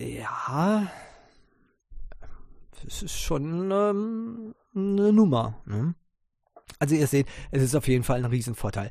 [0.00, 0.90] ja,
[2.82, 5.56] das ist schon ähm, eine Nummer.
[5.66, 5.94] Ne?
[6.78, 8.90] Also ihr seht, es ist auf jeden Fall ein Riesenvorteil.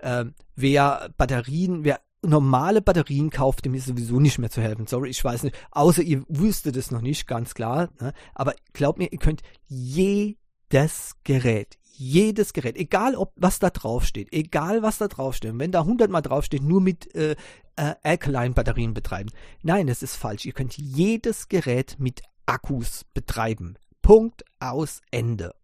[0.00, 4.86] Ähm, wer Batterien, wer normale Batterien kauft, dem ist sowieso nicht mehr zu helfen.
[4.86, 5.56] Sorry, ich weiß nicht.
[5.70, 7.90] Außer ihr wüsstet es noch nicht, ganz klar.
[8.00, 8.12] Ne?
[8.34, 14.32] Aber glaubt mir, ihr könnt jedes Gerät, jedes Gerät, egal ob was da drauf steht,
[14.32, 17.36] egal was da drauf steht, wenn da 100 mal drauf steht, nur mit äh,
[17.76, 19.30] äh, Alkaline-Batterien betreiben.
[19.62, 20.44] Nein, das ist falsch.
[20.44, 23.76] Ihr könnt jedes Gerät mit Akkus betreiben.
[24.08, 25.54] Punkt aus Ende.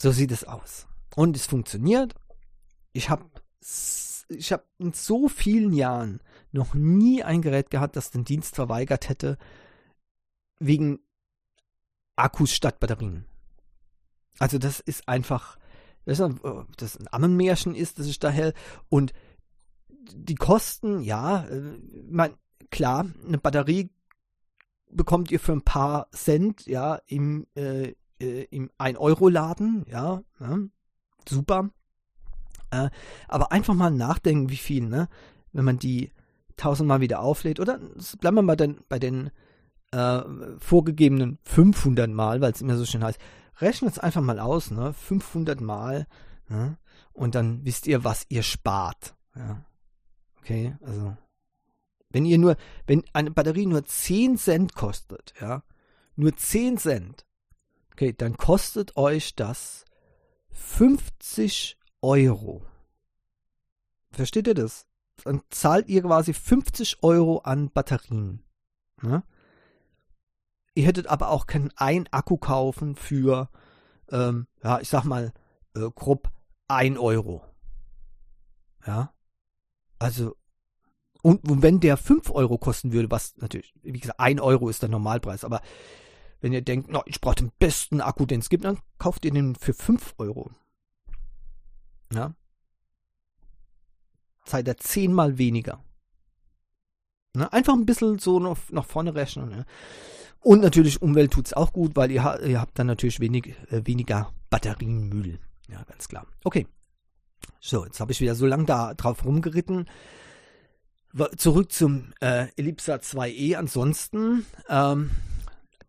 [0.00, 0.86] So sieht es aus.
[1.14, 2.14] Und es funktioniert.
[2.94, 3.26] Ich habe
[4.30, 9.10] ich habe in so vielen Jahren noch nie ein Gerät gehabt, das den Dienst verweigert
[9.10, 9.36] hätte
[10.60, 11.00] wegen
[12.16, 13.26] Akkus statt Batterien.
[14.38, 15.58] Also das ist einfach,
[16.06, 18.54] das ist ein, ein Ammenmärchen ist, das ist daher
[18.88, 19.12] und
[20.14, 22.32] die Kosten, ja, äh, man,
[22.70, 23.90] klar, eine Batterie
[24.90, 30.58] bekommt ihr für ein paar Cent, ja, im, äh, äh im 1-Euro-Laden, ja, ja,
[31.28, 31.70] super.
[32.70, 32.90] Äh,
[33.28, 35.08] aber einfach mal nachdenken, wie viel, ne?
[35.52, 36.12] Wenn man die
[36.56, 37.60] tausendmal wieder auflädt.
[37.60, 37.80] Oder
[38.20, 39.30] bleiben wir mal dann bei den
[39.92, 40.20] äh,
[40.58, 43.18] vorgegebenen 500 Mal, weil es immer so schön heißt.
[43.60, 44.92] Rechnet es einfach mal aus, ne?
[44.92, 46.06] 500 Mal.
[46.48, 46.78] Ne?
[47.12, 49.14] Und dann wisst ihr, was ihr spart.
[49.34, 49.64] Ja.
[50.40, 51.16] Okay, also.
[52.10, 55.62] Wenn ihr nur, wenn eine Batterie nur 10 Cent kostet, ja,
[56.16, 57.26] nur 10 Cent,
[57.92, 59.84] okay, dann kostet euch das
[60.50, 62.62] 50 Euro.
[64.10, 64.86] Versteht ihr das?
[65.24, 68.42] Dann zahlt ihr quasi 50 Euro an Batterien.
[69.02, 69.22] Ne?
[70.74, 73.50] Ihr hättet aber auch keinen ein Akku kaufen für,
[74.10, 75.32] ähm, ja, ich sag mal,
[75.74, 76.30] äh, grob
[76.68, 77.44] 1 Euro.
[78.86, 79.12] Ja.
[79.98, 80.36] Also,
[81.28, 84.88] und, wenn der 5 Euro kosten würde, was natürlich, wie gesagt, 1 Euro ist der
[84.88, 85.60] Normalpreis, aber
[86.40, 89.32] wenn ihr denkt, no, ich brauche den besten Akku, den es gibt, dann kauft ihr
[89.32, 90.50] den für 5 Euro.
[92.12, 92.34] Ja.
[94.46, 95.84] Zahlt er zehnmal weniger.
[97.34, 97.52] Ne?
[97.52, 99.50] Einfach ein bisschen so noch, nach vorne rechnen.
[99.50, 99.66] Ne?
[100.40, 103.82] Und natürlich Umwelt tut es auch gut, weil ihr, ihr, habt dann natürlich wenig, äh,
[103.84, 105.38] weniger Batterienmüll.
[105.68, 106.26] Ja, ganz klar.
[106.44, 106.66] Okay.
[107.60, 109.86] So, jetzt habe ich wieder so lange da drauf rumgeritten.
[111.36, 113.56] Zurück zum äh, Ellipsa 2e.
[113.56, 115.10] Ansonsten, ähm,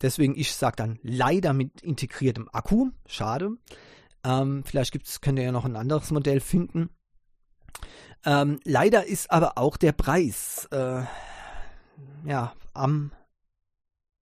[0.02, 2.92] deswegen, ich sage dann leider mit integriertem Akku.
[3.06, 3.58] Schade.
[4.24, 6.90] Ähm, vielleicht gibt's, könnt ihr ja noch ein anderes Modell finden.
[8.26, 11.04] Ähm, leider ist aber auch der Preis äh,
[12.26, 13.12] ja, am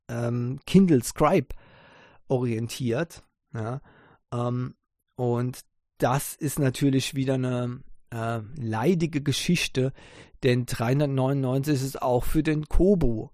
[0.10, 1.56] ähm, Kindle Scribe
[2.28, 3.24] orientiert.
[3.54, 3.82] Ja,
[4.32, 4.76] ähm,
[5.16, 5.62] und
[5.98, 7.82] das ist natürlich wieder eine
[8.18, 9.94] äh, leidige Geschichte,
[10.44, 13.32] denn 399 ist auch für den Kobo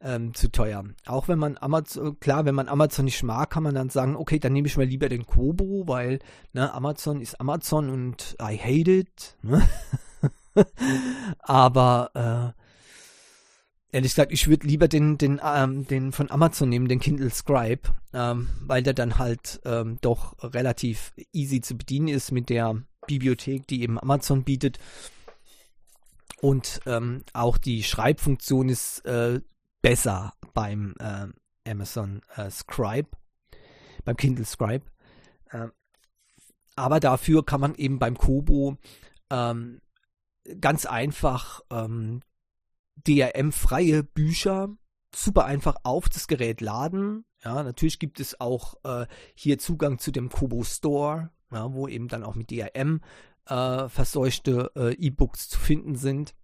[0.00, 0.84] ähm, zu teuer.
[1.06, 4.38] Auch wenn man Amazon, klar, wenn man Amazon nicht mag, kann man dann sagen, okay,
[4.38, 6.20] dann nehme ich mal lieber den Kobo, weil
[6.52, 9.36] ne, Amazon ist Amazon und I hate it.
[9.42, 9.62] Ne?
[11.40, 17.00] Aber äh, ehrlich gesagt, ich würde lieber den, den, ähm, den von Amazon nehmen, den
[17.00, 22.50] Kindle Scribe, ähm, weil der dann halt ähm, doch relativ easy zu bedienen ist mit
[22.50, 24.78] der Bibliothek, die eben Amazon bietet.
[26.40, 29.40] Und ähm, auch die Schreibfunktion ist äh,
[29.82, 31.26] besser beim äh,
[31.70, 33.08] Amazon äh, Scribe,
[34.04, 34.84] beim Kindle Scribe.
[35.50, 35.68] Äh,
[36.76, 38.76] aber dafür kann man eben beim Kobo
[39.30, 39.80] ähm,
[40.60, 42.20] ganz einfach ähm,
[43.06, 44.68] DRM-freie Bücher
[45.14, 47.24] super einfach auf das Gerät laden.
[47.44, 52.08] Ja, natürlich gibt es auch äh, hier Zugang zu dem Kobo Store, ja, wo eben
[52.08, 53.00] dann auch mit DRM
[53.46, 56.34] äh, verseuchte äh, E-Books zu finden sind.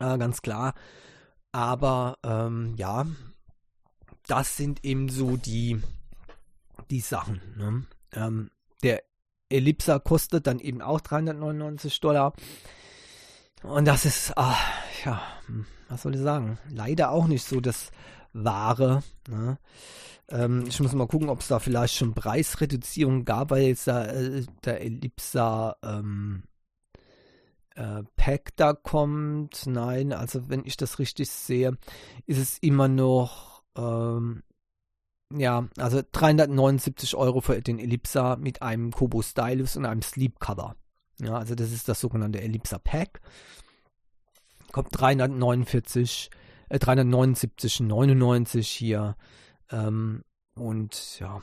[0.00, 0.74] Äh, ganz klar.
[1.52, 3.06] Aber ähm, ja,
[4.26, 5.80] das sind eben so die,
[6.90, 7.40] die Sachen.
[7.56, 7.84] Ne?
[8.12, 8.50] Ähm,
[8.82, 9.02] der
[9.48, 12.32] Ellipsa kostet dann eben auch 399 Dollar.
[13.62, 14.56] Und das ist, ah,
[15.04, 16.58] ja, hm, was soll ich sagen?
[16.68, 17.90] Leider auch nicht so das
[18.32, 19.02] Wahre.
[19.28, 19.58] Ne?
[20.28, 24.06] Ähm, ich muss mal gucken, ob es da vielleicht schon Preisreduzierungen gab, weil jetzt da,
[24.06, 26.44] äh, der Ellipsa ähm,
[27.74, 29.66] äh, Pack da kommt.
[29.66, 31.76] Nein, also wenn ich das richtig sehe,
[32.26, 34.42] ist es immer noch, ähm,
[35.34, 40.76] ja, also 379 Euro für den Ellipsa mit einem Kobo Stylus und einem Sleep Cover.
[41.20, 43.20] Ja, also das ist das sogenannte Ellipsa Pack.
[44.72, 46.30] Kommt 349,
[46.72, 49.16] äh, 379,99 hier.
[49.70, 51.42] Ähm, und ja,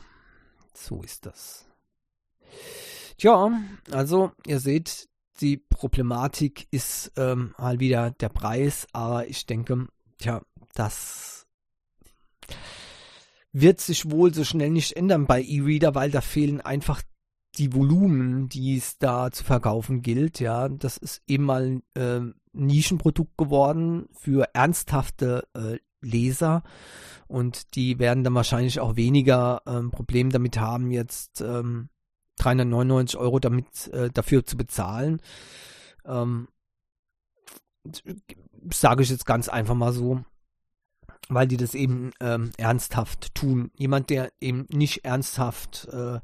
[0.74, 1.66] so ist das.
[3.18, 3.52] Tja,
[3.92, 5.08] also ihr seht,
[5.42, 10.42] die Problematik ist ähm, mal wieder der Preis, aber ich denke, tja,
[10.74, 11.46] das
[13.52, 17.02] wird sich wohl so schnell nicht ändern bei E-Reader, weil da fehlen einfach
[17.58, 20.40] die Volumen, die es da zu verkaufen gilt.
[20.40, 22.22] Ja, das ist eben mal äh,
[22.54, 26.64] Nischenprodukt geworden für ernsthafte äh, Leser
[27.28, 31.89] und die werden dann wahrscheinlich auch weniger ähm, Problem damit haben, jetzt ähm,
[32.39, 35.22] 399 Euro damit äh, dafür zu bezahlen.
[36.06, 36.47] Ähm,
[38.74, 40.24] Sage ich jetzt ganz einfach mal so,
[41.30, 43.72] weil die das eben ähm, ernsthaft tun.
[43.78, 46.20] Jemand, der eben nicht ernsthaft äh,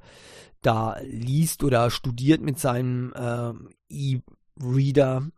[0.62, 3.54] da liest oder studiert mit seinem äh,
[3.90, 5.30] E-Reader,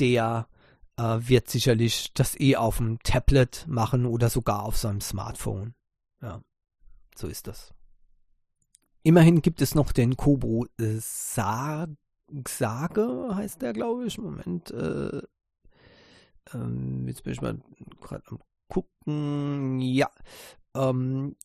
[0.00, 0.48] der
[0.96, 5.74] äh, wird sicherlich das eh auf dem Tablet machen oder sogar auf seinem Smartphone.
[6.22, 6.42] Ja,
[7.14, 7.72] so ist das.
[9.02, 11.96] Immerhin gibt es noch den Kobo äh, Sage,
[13.34, 14.18] heißt der, glaube ich.
[14.18, 14.70] Moment.
[14.70, 15.22] Äh,
[16.52, 17.60] ähm, jetzt bin ich mal
[18.00, 18.38] gerade am
[18.68, 19.80] gucken.
[19.80, 20.10] Ja.
[20.74, 21.36] Ähm,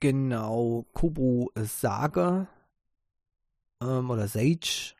[0.00, 0.86] genau.
[0.92, 2.46] Kobo Sage
[3.82, 4.94] ähm, oder Sage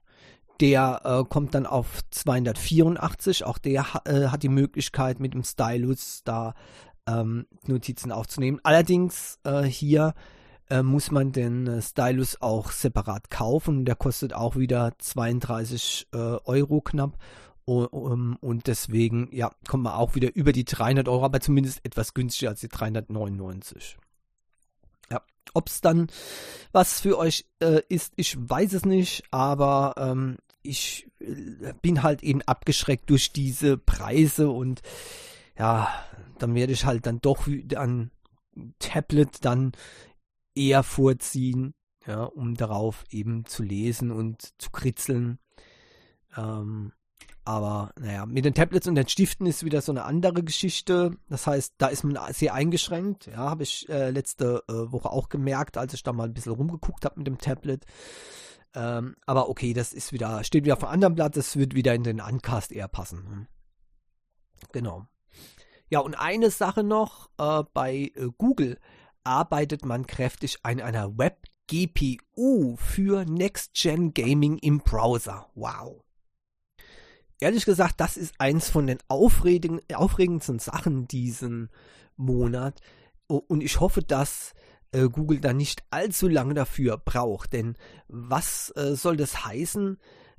[0.61, 3.45] der äh, kommt dann auf 284.
[3.45, 6.55] Auch der äh, hat die Möglichkeit, mit dem Stylus da
[7.07, 8.61] ähm, Notizen aufzunehmen.
[8.63, 10.15] Allerdings äh, hier
[10.71, 13.85] äh, muss man den äh, Stylus auch separat kaufen.
[13.85, 17.17] Der kostet auch wieder 32 äh, Euro knapp.
[17.65, 22.15] Um, und deswegen, ja, kommt man auch wieder über die 300 Euro, aber zumindest etwas
[22.15, 23.99] günstiger als die 399.
[25.11, 25.21] Ja,
[25.53, 26.07] ob es dann
[26.73, 30.39] was für euch äh, ist, ich weiß es nicht, aber ähm,
[30.69, 34.83] ich äh, bin halt eben abgeschreckt durch diese Preise und
[35.59, 35.89] ja,
[36.39, 38.11] dann werde ich halt dann doch an
[38.79, 39.73] Tablet dann
[40.55, 41.75] eher vorziehen,
[42.07, 45.39] ja, um darauf eben zu lesen und zu kritzeln.
[46.37, 46.93] Ähm,
[47.45, 51.12] aber naja, mit den Tablets und den Stiften ist wieder so eine andere Geschichte.
[51.31, 53.27] Das heißt, da ist man sehr eingeschränkt.
[53.27, 56.53] Ja, habe ich äh, letzte äh, Woche auch gemerkt, als ich da mal ein bisschen
[56.53, 57.87] rumgeguckt habe mit dem Tablet.
[58.75, 61.95] Ähm, aber okay, das ist wieder, steht wieder auf einem anderen Blatt, das wird wieder
[61.95, 63.27] in den Uncast eher passen.
[63.27, 63.47] Hm.
[64.73, 65.07] Genau.
[65.91, 68.79] Ja, und eine Sache noch, äh, bei äh, Google
[69.25, 75.49] arbeitet man kräftig an einer Web-GPU für Next-Gen Gaming im Browser.
[75.55, 76.05] Wow.
[77.41, 81.71] Ehrlich gesagt, das ist eins von den aufregendsten Sachen diesen
[82.16, 82.81] Monat.
[83.29, 84.55] Und ich hoffe, dass
[84.93, 87.53] äh, Google da nicht allzu lange dafür braucht.
[87.53, 87.76] Denn
[88.09, 89.99] was äh, soll das heißen?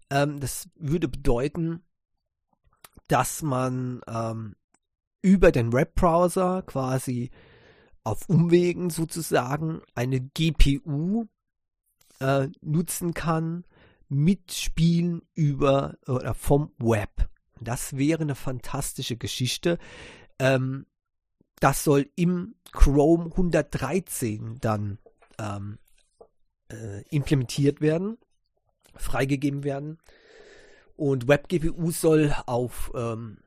[0.10, 1.84] Ähm, das würde bedeuten,
[3.08, 4.56] dass man ähm,
[5.22, 7.32] über den Webbrowser quasi
[8.04, 11.28] auf Umwegen sozusagen eine GPU
[12.20, 13.66] äh, nutzen kann
[14.08, 17.30] mit Spielen über oder vom Web.
[17.62, 19.78] Das wäre eine fantastische Geschichte.
[20.40, 20.86] Ähm,
[21.60, 25.00] das soll im Chrome 113 dann
[25.38, 25.80] ähm,
[26.72, 28.18] äh, implementiert werden,
[28.96, 30.00] freigegeben werden.
[30.96, 33.38] Und WebGPU soll auf ähm,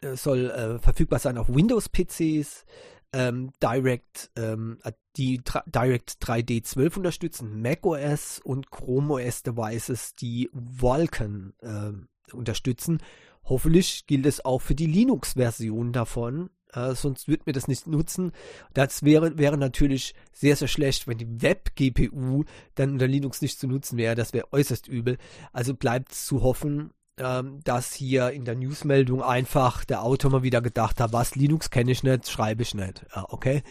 [0.00, 2.64] äh, soll äh, verfügbar sein auf Windows-PCs,
[3.12, 4.78] ähm, Direct, ähm,
[5.16, 11.92] die Direct 3D 12 unterstützen, macOS und Chrome OS Devices, die Vulkan äh,
[12.34, 13.02] unterstützen.
[13.44, 18.32] Hoffentlich gilt es auch für die Linux-Version davon, äh, sonst wird mir das nicht nutzen.
[18.74, 22.44] Das wäre, wäre natürlich sehr, sehr schlecht, wenn die Web-GPU
[22.74, 24.14] dann unter Linux nicht zu nutzen wäre.
[24.14, 25.18] Das wäre äußerst übel.
[25.52, 30.62] Also bleibt zu hoffen, ähm, dass hier in der Newsmeldung einfach der Autor mal wieder
[30.62, 33.04] gedacht hat, was Linux kenne ich nicht, schreibe ich nicht.
[33.14, 33.62] Ja, okay.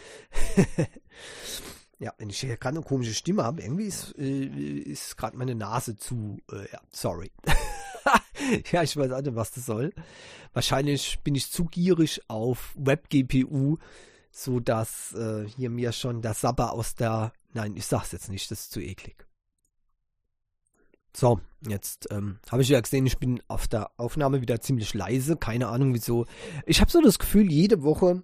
[2.00, 5.56] ja, wenn ich hier gerade eine komische Stimme habe, irgendwie ist, äh, ist gerade meine
[5.56, 7.32] Nase zu, äh, ja, sorry.
[8.72, 9.94] ja, ich weiß nicht, was das soll.
[10.54, 13.78] Wahrscheinlich bin ich zu gierig auf WebGPU,
[14.32, 17.34] so dass äh, hier mir schon der Sabber aus der.
[17.54, 19.26] Nein, ich sag's jetzt nicht, das ist zu eklig.
[21.16, 25.38] So, jetzt ähm, habe ich ja gesehen, ich bin auf der Aufnahme wieder ziemlich leise.
[25.38, 26.26] Keine Ahnung wieso.
[26.66, 28.24] Ich habe so das Gefühl, jede Woche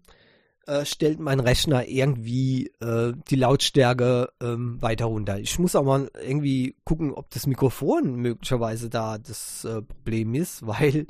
[0.65, 5.39] äh, stellt mein Rechner irgendwie äh, die Lautstärke ähm, weiter runter.
[5.39, 10.65] Ich muss auch mal irgendwie gucken, ob das Mikrofon möglicherweise da das äh, Problem ist,
[10.67, 11.07] weil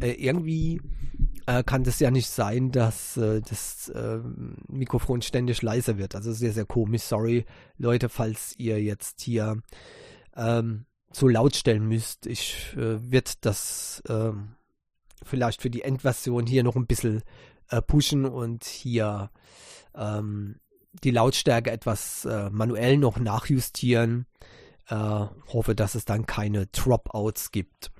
[0.00, 0.80] äh, irgendwie
[1.46, 3.92] äh, kann das ja nicht sein, dass das
[4.68, 6.14] Mikrofon ständig leiser wird.
[6.14, 7.02] Also sehr, sehr komisch.
[7.02, 7.44] Sorry,
[7.78, 9.60] Leute, falls ihr jetzt hier
[10.36, 12.26] ähm, so laut stellen müsst.
[12.26, 14.54] Ich äh, wird das ähm,
[15.24, 17.22] vielleicht für die Endversion hier noch ein bisschen
[17.72, 19.30] äh, pushen und hier
[19.96, 20.60] ähm,
[21.02, 24.26] die Lautstärke etwas äh, manuell noch nachjustieren.
[24.88, 27.90] Äh, hoffe, dass es dann keine Dropouts gibt.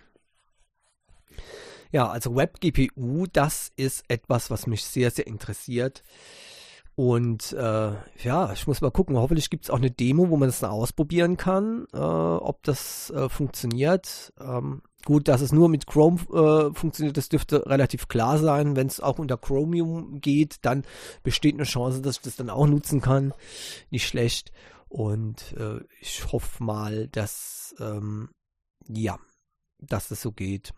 [1.90, 6.02] Ja, also WebGPU, das ist etwas, was mich sehr, sehr interessiert.
[6.94, 9.16] Und äh, ja, ich muss mal gucken.
[9.16, 13.28] Hoffentlich gibt es auch eine Demo, wo man das ausprobieren kann, äh, ob das äh,
[13.30, 14.32] funktioniert.
[14.38, 18.76] Ähm, gut, dass es nur mit Chrome äh, funktioniert, das dürfte relativ klar sein.
[18.76, 20.84] Wenn es auch unter Chromium geht, dann
[21.22, 23.32] besteht eine Chance, dass ich das dann auch nutzen kann.
[23.90, 24.52] Nicht schlecht.
[24.88, 28.28] Und äh, ich hoffe mal, dass ähm,
[28.86, 29.18] ja,
[29.78, 30.72] dass das so geht.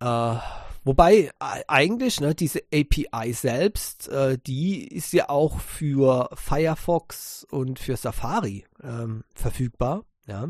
[0.00, 0.36] Äh,
[0.84, 7.96] wobei eigentlich, ne, diese API selbst, äh, die ist ja auch für Firefox und für
[7.96, 10.04] Safari ähm, verfügbar.
[10.26, 10.48] Ja.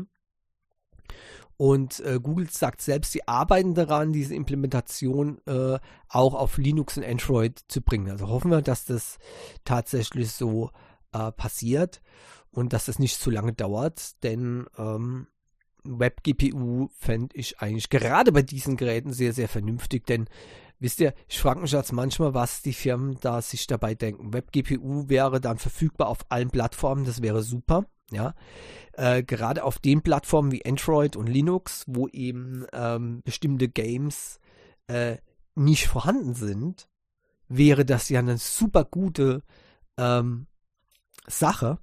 [1.57, 5.77] Und äh, Google sagt selbst, sie arbeiten daran, diese Implementation äh,
[6.09, 8.09] auch auf Linux und Android zu bringen.
[8.09, 9.19] Also hoffen wir, dass das
[9.63, 10.71] tatsächlich so
[11.13, 12.01] äh, passiert
[12.51, 15.27] und dass das nicht zu lange dauert, denn ähm,
[15.85, 20.27] Web-GPU fände ich eigentlich gerade bei diesen Geräten sehr, sehr vernünftig, denn
[20.79, 24.33] wisst ihr, ich frage mich jetzt manchmal, was die Firmen da sich dabei denken.
[24.33, 28.33] Web-GPU wäre dann verfügbar auf allen Plattformen, das wäre super, ja.
[28.93, 34.39] Äh, gerade auf den Plattformen wie Android und Linux, wo eben ähm, bestimmte Games
[34.87, 35.17] äh,
[35.55, 36.87] nicht vorhanden sind,
[37.47, 39.43] wäre das ja eine super gute
[39.97, 40.47] ähm,
[41.27, 41.79] Sache,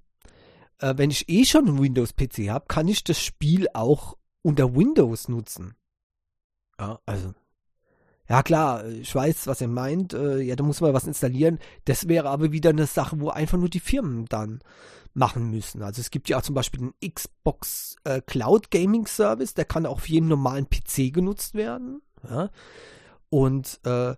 [0.80, 5.28] äh, wenn ich eh schon einen Windows-PC habe, kann ich das Spiel auch unter Windows
[5.28, 5.74] nutzen.
[6.78, 7.34] Ja, also.
[8.28, 10.14] Ja klar, ich weiß, was er meint.
[10.14, 11.58] Äh, ja, da muss man was installieren.
[11.84, 14.60] Das wäre aber wieder eine Sache, wo einfach nur die Firmen dann
[15.14, 15.82] machen müssen.
[15.82, 19.84] Also es gibt ja auch zum Beispiel den Xbox äh, Cloud Gaming Service, der kann
[19.84, 22.02] auch auf jedem normalen PC genutzt werden.
[22.28, 22.50] Ja?
[23.30, 24.14] Und äh,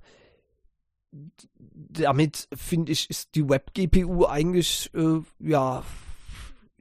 [1.71, 5.83] damit finde ich, ist die Web-GPU eigentlich äh, ja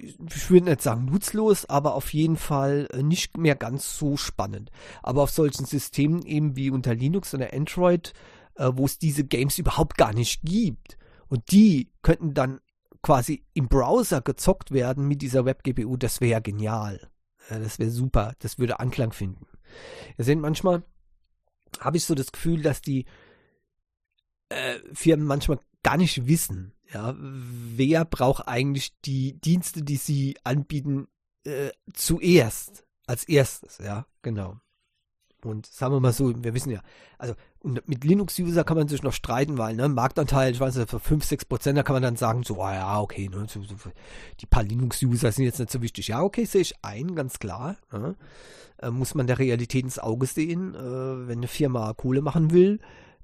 [0.01, 4.71] ich würde nicht sagen nutzlos, aber auf jeden Fall äh, nicht mehr ganz so spannend.
[5.03, 8.13] Aber auf solchen Systemen eben wie unter Linux oder Android,
[8.55, 10.97] äh, wo es diese Games überhaupt gar nicht gibt
[11.27, 12.59] und die könnten dann
[13.01, 17.09] quasi im Browser gezockt werden mit dieser Web-GPU, das wäre genial.
[17.49, 19.47] das wäre super, das würde Anklang finden.
[20.17, 20.83] Ihr seht, manchmal
[21.79, 23.05] habe ich so das Gefühl, dass die
[24.51, 31.07] äh, Firmen manchmal gar nicht wissen, ja, wer braucht eigentlich die Dienste, die sie anbieten,
[31.45, 34.59] äh, zuerst, als erstes, ja, genau.
[35.43, 36.81] Und sagen wir mal so, wir wissen ja,
[37.17, 37.33] also
[37.63, 41.23] mit Linux-User kann man sich noch streiten, weil ne, Marktanteil, ich weiß nicht, für 5,
[41.25, 43.75] 6 Prozent, da kann man dann sagen, so, ah ja, okay, ne, so, so,
[44.39, 46.09] die paar Linux-User sind jetzt nicht so wichtig.
[46.09, 47.77] Ja, okay, sehe ich ein, ganz klar.
[47.91, 48.15] Ne,
[48.77, 52.79] äh, muss man der Realität ins Auge sehen, äh, wenn eine Firma Kohle machen will,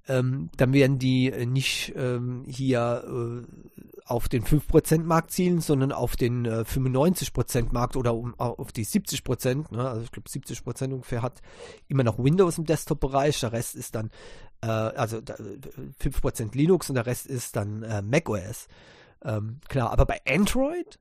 [0.08, 5.92] ähm, dann werden die äh, nicht ähm, hier äh, auf den 5% Markt zielen, sondern
[5.92, 9.76] auf den äh, 95% Markt oder um, auf die 70%.
[9.76, 9.88] Ne?
[9.88, 11.42] Also ich glaube 70% ungefähr hat
[11.88, 14.10] immer noch Windows im Desktop-Bereich, der Rest ist dann,
[14.62, 18.68] äh, also 5% Linux und der Rest ist dann äh, macOS.
[19.24, 21.00] Ähm, klar, aber bei Android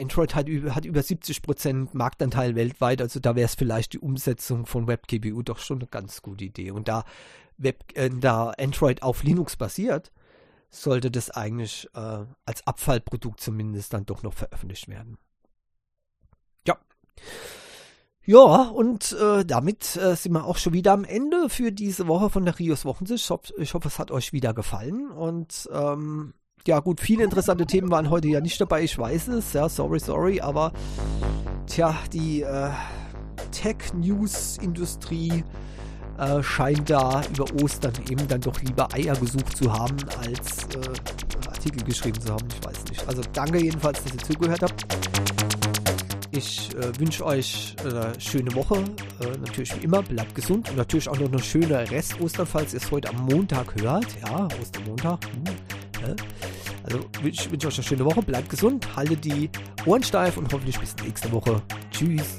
[0.00, 4.86] Android hat hat über 70% Marktanteil weltweit, also da wäre es vielleicht die Umsetzung von
[4.86, 6.70] WebGPU doch schon eine ganz gute Idee.
[6.70, 7.04] Und da,
[7.58, 10.12] Web, äh, da Android auf Linux basiert,
[10.70, 15.18] sollte das eigentlich äh, als Abfallprodukt zumindest dann doch noch veröffentlicht werden.
[16.66, 16.78] Ja.
[18.24, 22.30] Ja, und äh, damit äh, sind wir auch schon wieder am Ende für diese Woche
[22.30, 23.24] von der Rios Wochensicht.
[23.24, 25.10] Ich hoffe, ich hoffe, es hat euch wieder gefallen.
[25.10, 26.34] Und ähm,
[26.66, 30.00] ja gut, viele interessante Themen waren heute ja nicht dabei, ich weiß es, ja, sorry,
[30.00, 30.72] sorry, aber
[31.66, 32.70] tja, die äh,
[33.52, 35.44] Tech-News-Industrie
[36.18, 41.48] äh, scheint da über Ostern eben dann doch lieber Eier gesucht zu haben, als äh,
[41.48, 43.08] Artikel geschrieben zu haben, ich weiß nicht.
[43.08, 44.86] Also danke jedenfalls, dass ihr zugehört habt.
[46.30, 48.76] Ich äh, wünsche euch eine schöne Woche.
[49.20, 52.80] Äh, natürlich wie immer, bleibt gesund und natürlich auch noch eine schöne Rest-Ostern, falls ihr
[52.80, 54.06] es heute am Montag hört.
[54.22, 55.24] Ja, Ostermontag.
[55.24, 56.16] Hm,
[56.84, 59.50] also wünsche wünsch euch eine schöne Woche, bleibt gesund, haltet die
[59.84, 61.60] Ohren steif und hoffentlich bis nächste Woche.
[61.90, 62.38] Tschüss.